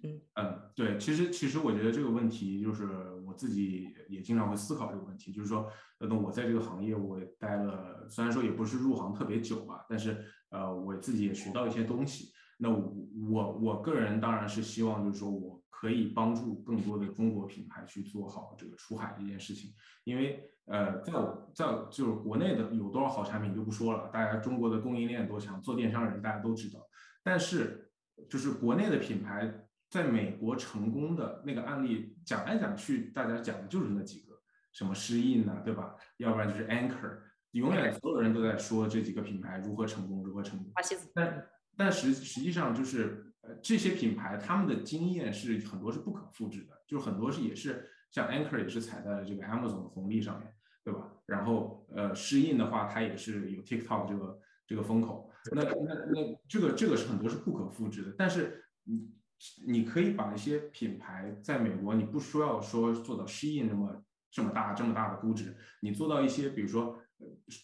[0.00, 2.86] 嗯，对，其实其实我觉得这个问题就是
[3.26, 5.68] 我自己也经常会思考这个问题，就是说，
[5.98, 12.32] 那我在这个行业我待了，虽然说也不是入行特别久吧，但是呃，我自己也学到一些东西。
[12.58, 19.72] 那我我个人当然是希望就是说我可以帮助更多的中国品牌去做好这个出海这件事情，
[20.04, 26.78] 因为呃，在我在就是国内的有多少好产品就不说了，大家中国的供应链多强，做电商人大家都知道，
[27.24, 27.90] 但是
[28.30, 29.64] 就是国内的品牌。
[29.90, 34.38] 在美国成功的那个案例讲来讲去，大家讲的就是那几个，
[34.72, 35.94] 什么诗印呐，对吧？
[36.18, 37.18] 要不然就是 Anchor，
[37.52, 40.70] 永远所有人都在说这几个品牌如何成功，如何成功。
[41.14, 50.52] 但但实实际上就是呃这些品牌他们的经验是很多是不可复制的，就是很多是也是像 Anchor 也是踩在了这个 Amazon 的红利上面，
[50.84, 51.10] 对吧？
[51.24, 59.16] 然后呃诗印的话，它也是有 TikTok 这个这个风口，那那那这个这个是很多是不可复制的，但是你。
[59.64, 66.98] 你可以把一些品牌在美国，你不需要说做到 Shein 那么这么大这么大的估值，你做到一些，比如说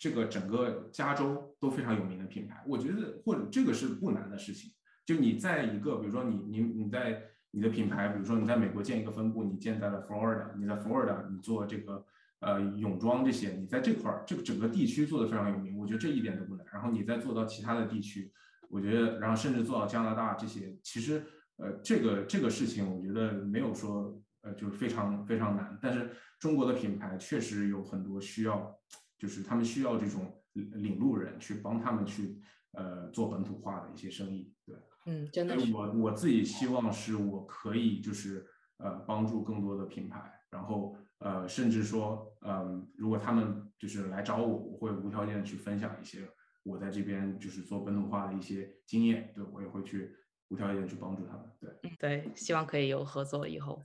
[0.01, 4.71] 这个整个加州都非常有名的品牌，我觉得或者这个是不难的事情。
[5.05, 12.07] 就你在一个，比如说你你你在你的品牌，比如说你在美国建一个分部，你建在了 Florida，你在 Florida 你做这个
[12.41, 16.65] 呃泳装这些，你在这块儿这个整个地区做的非常有名，我觉得这一点都不难。
[16.73, 18.33] 然后你再做到其他的地区，
[18.69, 21.25] 我觉得，然后甚至做到加拿大这些，其实。
[21.57, 25.79] 呃，这个这个事情，我觉得没有说，呃，就是非常非常难。
[25.81, 28.77] 但是中国的品牌确实有很多需要，
[29.19, 32.41] 就是他们需要这种领路人去帮他们去，
[32.73, 34.53] 呃，做本土化的一些生意。
[34.67, 34.77] 对，
[35.07, 35.73] 嗯，真的是。
[35.73, 38.45] 我我自己希望是我可以就是
[38.79, 46.29] 呃帮助更多的品牌，然后呃甚至说嗯如果他们就是来找我，我会无条件的去分享一些
[46.65, 50.15] 我在这边就是做本土化的一些经验，对我也会去
[50.49, 51.51] 无条件去帮助他们。
[51.61, 53.83] 对，对，希望可以有合作以后。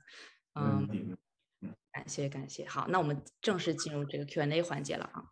[0.55, 0.87] 嗯，
[1.91, 2.65] 感谢感谢。
[2.67, 5.23] 好，那我们正式进入这个 Q&A 环节了啊。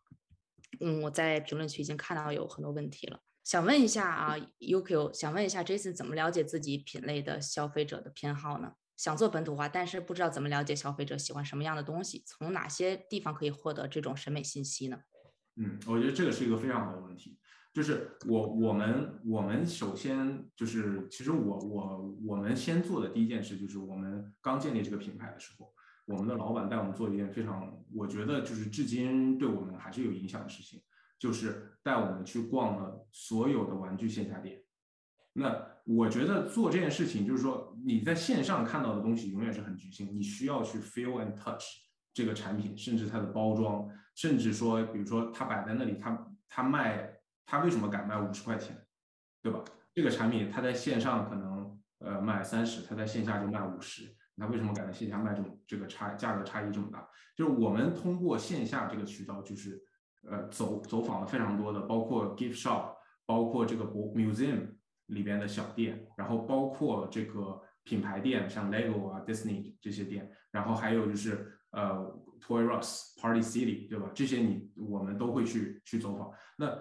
[0.79, 8.73] 嗯，我在评论区已经看到有很多问题了，想问一下啊，UQ，想问一下 Jason 怎么了解自己品类的消费者的偏好呢？
[8.95, 14.99] 想做本土化，但是不知道怎么了解消费者喜欢什么样的东西，从哪些地方可以获得这种审美信息呢？
[15.55, 17.37] 嗯，我觉得这个是一个非常好的问题。
[17.77, 25.71] 就是我我们我们首先就是其实我我我们先做的第一件事就是我们刚建立这个品牌的时候。
[26.07, 30.81] 我们的老板带我们做一件非常，我觉得就是至今对我们还是有影响的事情，
[31.19, 34.63] 就是带我们去逛了所有的玩具线下店。
[35.33, 41.63] 那我觉得做这件事情，就是说你在线上看到的东西永远是很局限，你需要去 feel and touch
[42.11, 47.16] 这个产品，甚至它的包装，甚至说，比如说它摆在那里，它它卖，
[47.47, 48.77] 它为什么敢卖五十块钱，
[49.41, 49.63] 对吧？
[49.95, 54.15] 这个产品它在线上可能呃卖三十，它在线下就卖五十。
[54.35, 57.09] 那为什么敢在线下卖这么这个差价格差异这么大？
[57.35, 59.81] 就是我们通过线下这个渠道，就是
[60.29, 62.93] 呃走走访了非常多的，包括 gift shop，
[63.25, 64.75] 包括这个博 museum
[65.07, 71.95] 里边的小店，然后包括这个品牌店，像 Lego 啊、Disney 这些店，然后还有就是呃
[72.39, 74.11] Toy R Us、Party City，对吧？
[74.13, 76.31] 这些你我们都会去去走访。
[76.57, 76.77] 那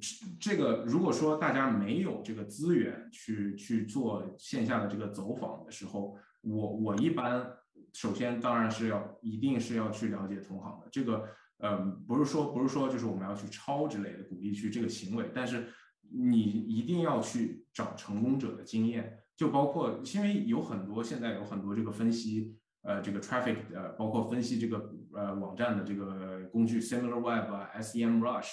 [0.00, 7.50] 这这个如果说大家没有这个资源去去做线下的这个走访的时候，我我一般
[7.92, 11.28] 首先当然是要一定是要去了解同行的，这个
[11.58, 15.68] 呃不是说不是说就是我们要去抄之类的，鼓励去这个行为，但是
[16.12, 28.48] 你一定要去找成功者的经验，就包括因为有很多现在有很多这个分析呃这个 traffic 呃包括分析这个呃网站的这个工具，SimilarWeb 啊 SEM Rush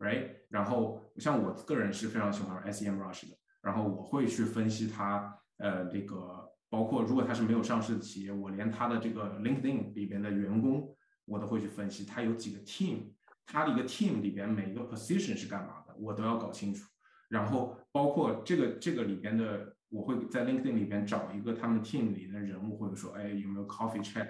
[0.00, 6.48] Right，然后像我个人是非常喜欢 SEMrush 的，然后我会去分析它呃这个。
[6.72, 13.12] 包括如果他是没有上市的企业，我连他的这个 LinkedIn 里边的员工，我都会去分析他有几个 team，
[13.44, 16.88] 他的一个 team 里边每一个 position 是干嘛的，我都要搞清楚。
[17.28, 24.28] 然后包括这个这个里边的，我会在 LinkedIn 里边找一个他们 team 里的人物，或者说，哎，有没有 coffee chat，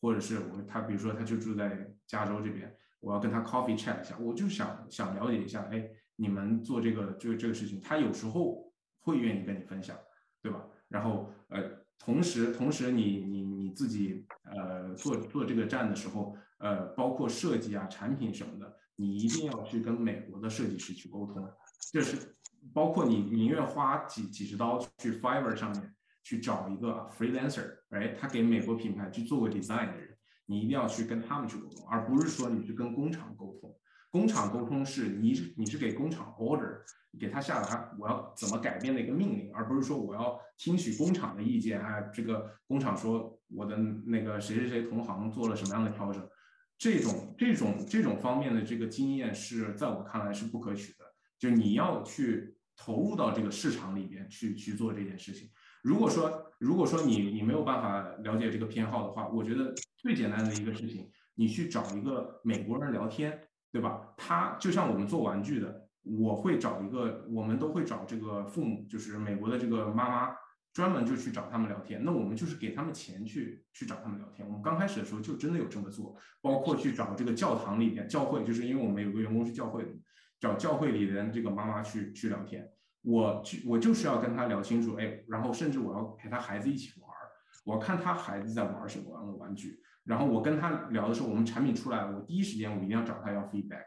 [0.00, 5.86] 或者是我他比如说他就住在加州这边，我要跟他 coffee chat 一下，我就想想了解一下，哎，
[6.16, 9.94] 你们做这个就这个事情，他有时候会愿意跟你分享，
[10.40, 10.64] 对吧？
[10.88, 11.82] 然后呃。
[12.04, 21.48] 同时，同时你你你自己呃做做这个站的时候，呃，包括设计啊、产品什么的，你一定要去跟美国的设计师去沟通。
[21.92, 22.34] 这是
[22.74, 25.94] 包括你宁愿花几几十刀去 Fiverr 上面
[26.24, 30.11] 去找一个 freelancer，哎，他给美国品牌去做过 design 的人，
[30.46, 33.74] 你一定要去跟他们去沟通，而不是说你去跟工厂沟通。
[34.10, 36.80] 工厂沟通是你你是给工厂 order，
[37.18, 41.80] 给他下达我要怎么改变的一个命令，而不是说我要听取工厂的意见。
[41.80, 46.28] 哎，这个工厂说我的那个谁谁谁同行做了什么样的调整，
[46.76, 51.04] 这种这种这种方面的这个经验是在我看来是不可取的。
[51.38, 55.48] 就你要去投入到这个市场里边去去做这件事情。
[55.82, 63.38] 如果说如果说你你没有办法了解这个偏好的话，我觉得最简单的一个事情，你去找一个美国人聊天。
[63.72, 64.12] 对吧？
[64.18, 70.36] 他就像我们做玩具的，我会找一个，我们都会找这个父母，就是美国的这个妈妈，
[70.74, 72.04] 专门就去找他们聊天。
[72.04, 74.46] 那我们就是给他们钱去去找他们聊天。
[74.46, 79.90] 我们刚开始的时候就真的有这么做，包括去找这个教堂里边教会，就是因为我们有个员工是教会的，
[80.38, 82.68] 找教会里的这个妈妈去去聊天。
[83.02, 87.28] 我就，我就是要跟他聊清楚，哎，然后甚至我要陪他孩子一起玩儿，
[87.64, 89.80] 我看他孩子在玩什么样的玩具。
[90.04, 93.84] 然后我跟他聊的时候，我们产品出来了，我第一时间我一定要找他要 feedback。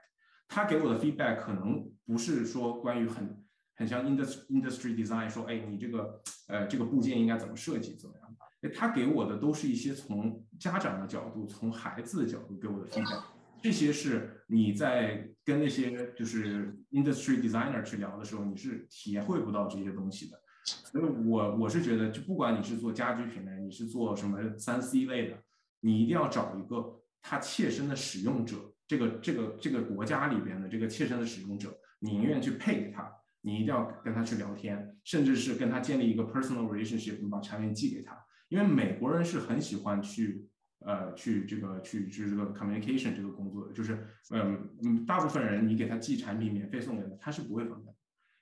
[0.47, 3.43] 他给我的 feedback 可能不是说关于很
[3.75, 8.35] 很像 industry industry design，说哎你这个呃这个部件应该怎么设计怎么样？
[8.61, 13.23] 哎他给我的都是一些从家长的角度，从孩子的角度给我的 feedback。
[13.65, 20.39] 这些是你在跟那些就是 industry designer 去聊的时候，你是体会不到这些东西的。
[20.65, 25.37] 所以我我是觉得，就不管你是做家居品类，你是做什么三 C 类的。
[25.79, 33.11] 你一定要找一个他切身的使用者，这个这个这个国家里边的这个切身的使用者，你宁愿去配给他，
[33.41, 38.15] 你一定要跟他去聊天，甚至是跟他建立一个 personal relationship，你把产品寄给他，
[38.49, 40.47] 因为美国人是很喜欢去
[40.79, 47.93] 呃去这个去就是这个 communication 这个工作，就是嗯嗯，大部分人你给他寄产品免费送给他，他是不会反感，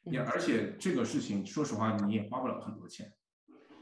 [0.03, 3.11] 也而且这个事情，说实话你也花不了很多钱，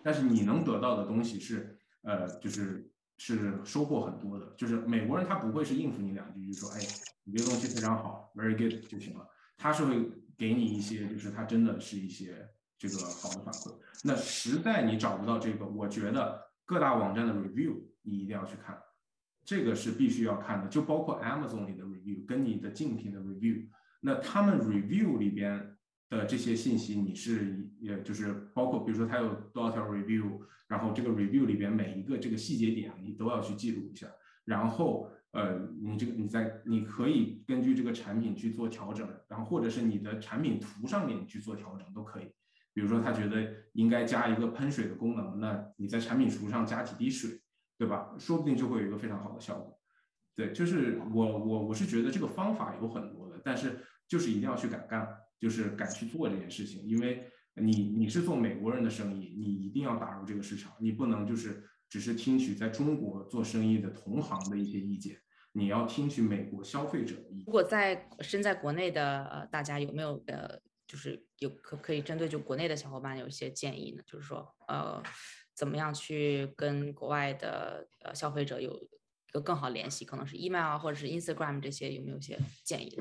[0.04, 4.54] 但是你能得到的东西是，呃，就是是收获很多的。
[4.58, 6.80] 就是美国人他不会是应付你两句就说，哎，
[7.24, 9.28] 你这个东西非常好，very good 就行了。
[9.58, 12.48] 他是会给你一些，就是他真的是一些
[12.78, 13.76] 这个好的反馈。
[14.04, 18.78] 那实在你找不到这个，我觉得各大网站的 review 你一定要去看，
[19.46, 20.68] 这个是必须要看的。
[20.68, 23.68] 就包括 Amazon 里的 review 跟你的竞品的 review，
[24.02, 25.78] 那他们 review 里边。
[26.12, 34.08] 的这些信息，你是也就是包括，比如说它有多少条 review，然后这个 review 里边每一个这个细节点，你都要去记录一下。
[34.44, 42.26] 然后，呃，你这个你在你可以根据这个产品去做调整，然后或者是你的产品图上面去做调整都可以。
[42.74, 47.41] 比如说他觉得应该加一个喷水的功能，那你在产品图上加几滴水，
[47.82, 48.14] 对吧？
[48.20, 49.76] 说不定就会有一个非常好的效果。
[50.36, 55.08] 对，就是我我我是觉得这个方法有很多的，但是就是一定要去敢干。
[55.40, 65.18] 就是敢去做这件事情，因为你你是做美国人的生意，你一定要打入这个市场，你不能就是只是听取在中国做生意的同行的一些意见，
[65.54, 67.46] 你要听取美国消费者的意见。
[67.48, 74.04] 如果在身在国内的呃大家有没有呃就是有可可以针对就国内的小伙伴有一些建议呢？
[74.06, 75.02] 就是说呃
[75.56, 78.88] 怎么样去跟国外的呃消费者有。
[79.24, 83.00] 一个更好联系，可能是 email 啊，或者是 Instagram 这些，有没有一些建议？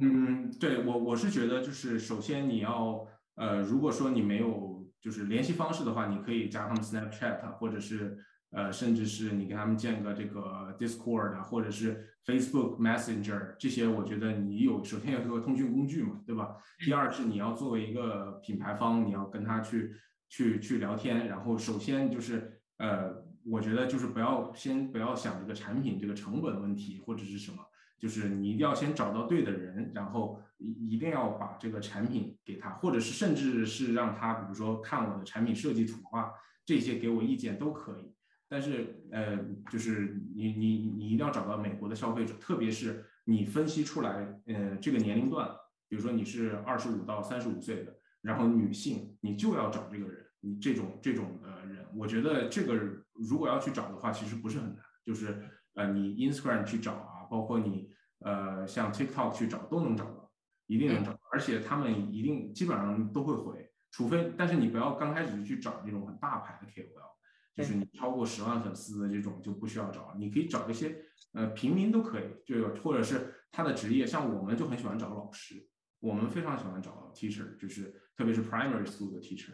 [0.00, 8.18] 嗯，对我我是觉得，就是首先你要，呃，如果说你没有就是联系方式的话，你可以加他们 Snapchat，或者是
[8.50, 16.54] 呃，甚至是你跟他们建个这个 Discord，或者是 Facebook Messenger 这些，我觉得你有首先有一个通讯工具嘛，对吧？
[16.84, 19.96] 第二是你要作为一个品牌方，你要跟他去
[20.32, 22.36] 去去聊天，然后首先就是
[22.78, 23.30] 呃。
[23.44, 27.58] 我觉得就是不要先不要想这个产品这个成本问题或者是什么，
[27.98, 36.30] 就是你一定要先找到对的人，然后一一定要把这个产品给他，或者是甚至是让他比如说看我的产品设计图啊，
[36.64, 38.14] 这些给我意见都可以。
[38.48, 39.36] 但是呃，
[39.68, 45.50] 就是你你你一定要找到美国的消费者，特别是你分析出来呃这个年龄段，
[45.88, 50.21] 比如说你是二十五到三十五岁的，然后女性，你就要找这个人。
[50.42, 52.74] 你这种这种呃人，我觉得这个
[53.14, 55.42] 如果要去找的话，其实不是很难，就是
[55.74, 60.30] 呃，你 Instagram 去找啊，包括你呃像 TikTok 去找都能找到，
[60.66, 75.68] 一定能找到，而且他们一定基本上都会回，除非但是你不要刚开始就去找那种很大牌的 KOL，就是你超过十万粉丝的这种就不需要找，你可以找一些呃平民都可以，就或者是他的职业，像我们就很喜欢找老师，
[76.00, 79.52] 我们非常喜欢找 teacher，就是特别是 primary school 的 teacher。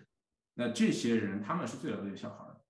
[0.60, 2.60] 那这些人他们是最了解小孩的，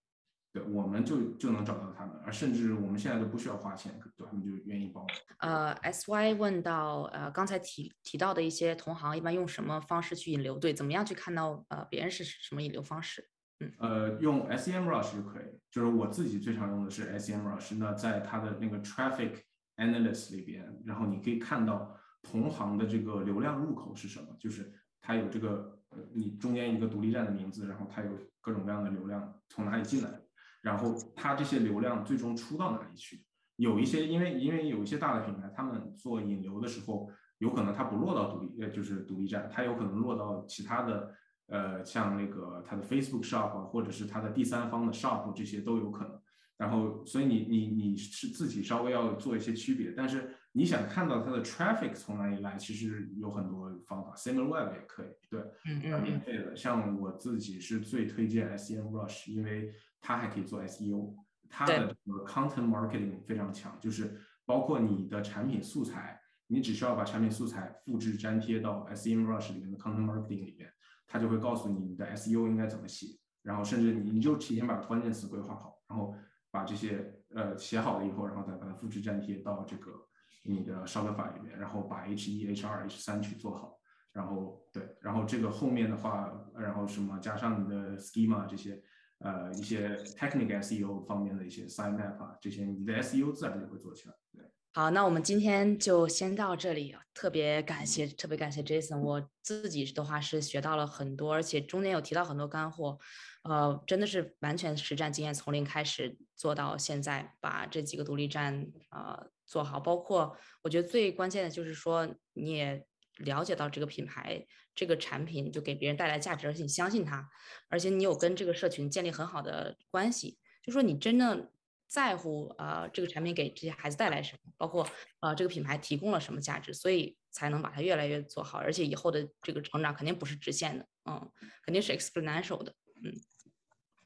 [0.52, 5.06] 对，我们就就能找到他们，而甚至我们现在都不需要花钱，对，他们就愿意帮。
[5.38, 10.58] 呃，S Y 问到，呃，刚才提提到的一些同行一般用什么方式去引流？
[10.58, 13.26] 对，怎么样去看到呃别人是什么引流方式？
[13.60, 17.74] 嗯，呃，用 SEM Rush 就可以，就是我自己最常用的是 SEM Rush。
[17.78, 19.32] 那在它的那个 Traffic
[19.78, 24.70] Analyst 里边，然后你可以看到同行的这个流量入口是什么，就是
[25.00, 25.77] 它有这个。
[26.12, 28.10] 你中间一个独立站的名字，然后它有
[28.40, 30.20] 各种各样的流量从哪里进来，
[30.62, 33.24] 然后它这些流量最终出到哪里去？
[33.56, 41.14] 有一些因为因为有一些大的品牌，他们做引流的时候，有可能它不落到独立呃就是独立站，它有可能落到其他的
[41.46, 46.20] 呃像那个它的 Facebook Shop 或者是它的第三方的 Shop 这些都有可能。
[46.56, 50.34] 然后所以你你你是自己稍微要做一些区别，但是。
[50.52, 56.56] 你想看到它的 traffic 从哪里来，其实有很多方法，SimilarWeb 也可以，对，嗯免费的。
[56.56, 61.14] 像我自己是最推荐 SEMrush，因为它还可以做 SEO，
[61.48, 70.72] 它的这个 content marketing 非常强，就是包括你的产品素材，你只需要把产品素材复制粘贴到 SEMrush 里面的 content marketing 里面，
[71.06, 73.06] 它就会告诉你你的 SEO 应该怎么写，
[73.42, 76.14] 然后甚至你你就提前把关键词规划好，然后
[76.50, 80.07] 把这些呃写好了以后，然后再把它复制粘贴到这个。
[80.48, 83.78] 你的 Shopify 里面，然后把 H 一、H 二、H 三去做好，
[84.12, 88.82] 然后对，然后这个后面的话，然后什么加上你的 Schema 这些，
[89.18, 94.14] 呃，一些 Technical SEO 方面的一些 Site Map 啊，这些你的 SEO 自然就会做起来。
[94.32, 102.98] 对，好，那我们今天就先到这里，特别感谢，特别感谢 Jason，我自己的话是学到了很多，而且中间有提到很多干货，
[103.42, 109.30] 呃，真的是完全实战经验，从零开始做到现在，把这几个独立站，呃。
[109.48, 112.86] 做好，包括我觉得最关键的就是说，你也
[113.16, 117.26] 了解到这个品牌、这个产品就给别人带来价值，而且你相信它，
[117.70, 121.50] 而且你有跟这个社群建立很好的关系，就说你真正
[121.86, 124.86] 在乎啊，这个产品给这些孩子带来什么，包括
[125.20, 131.32] 呃这个品牌提供了什么价值，所以才能把它越来越做好，而且以后的这个成长肯定不是直线的，嗯，
[131.64, 133.12] 肯定是 exponential 的，嗯。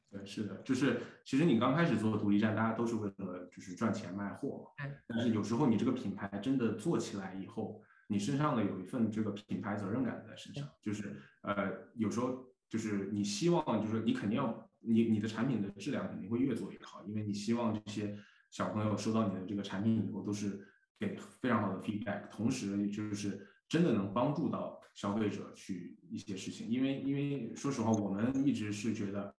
[0.09, 3.11] 对，是的，就是其实你刚开始做独立站，大家都是为
[3.53, 4.85] 就是赚钱卖货嘛。
[5.07, 18.17] 但是有时候你这个品牌真的做起来以后，你身上呢有一份这个品牌责任感在身上，就是呃有时候就是你希望就是你肯定要你你的产品的质量肯定会越做越好，因为你希望这些
[18.49, 29.33] 小朋友收到你的这个产品以后都是给非常好的 feedback，同时就是真的能帮助到消费者去一些事情，因为因为说实话，我们一直是觉得。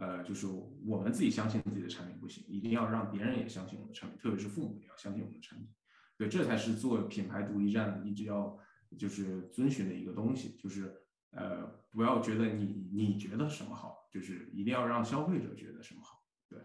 [0.00, 0.46] 呃，就是
[0.86, 5.68] 我们自己相信自己的产品不行，一定要让别人也相信我们的产品，特别是父母也要相信我们的产品。
[6.16, 8.58] 对，这才是做品牌独立站一直要
[8.98, 16.24] 就是遵循的一个东西，就是呃，不要觉得你你觉得什么好，就是一定要让消费者觉得什么好。
[16.48, 16.58] 对，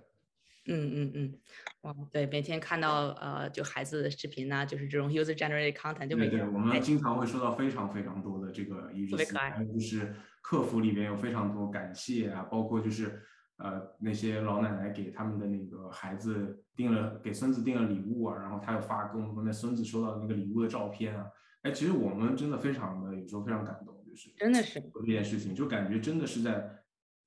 [0.68, 1.40] 嗯嗯嗯，
[1.82, 10.16] 哇，对，每天看到呃，就孩子的视频呐，就是这种 user generated content，就每天我们经常会收到非常非常多的这个一日私还有就是。
[10.46, 13.20] 客服里边有非常多感谢啊，包括就是
[13.58, 21.26] 呃那些老奶奶给他们的那个孩子订了给孙子订了礼物啊，然后他又发给我们那孙子收到那个礼物的照片啊，
[21.64, 26.80] 哎，其实我们真的非常的有时候非常感动，就是真的是这件事情，就感觉真的是在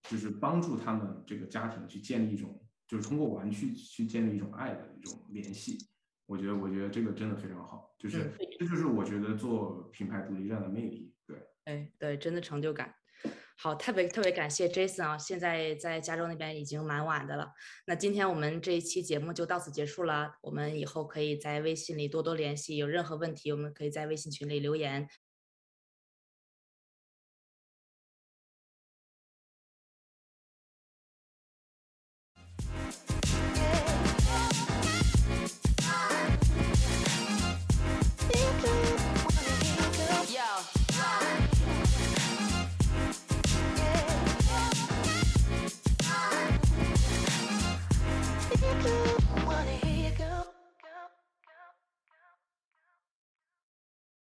[0.04, 5.76] 就是帮助他们这个家庭去建立一种，就是通过玩具去建立一种爱的一种联系。
[6.26, 12.94] 我觉得我觉得这个真的非常好，就是这就是我觉得做品牌独立站的魅力，对，哎对，真的成就感。
[13.60, 15.18] 好，特别特别感谢 Jason 啊！
[15.18, 17.50] 现在在加州那边已经蛮晚的了。
[17.86, 20.30] 那今天我们这一期节目就到此结束了。
[20.42, 25.08] 我们以后可以在微信里多多联系，有任何问题我们可以在微信群里留言。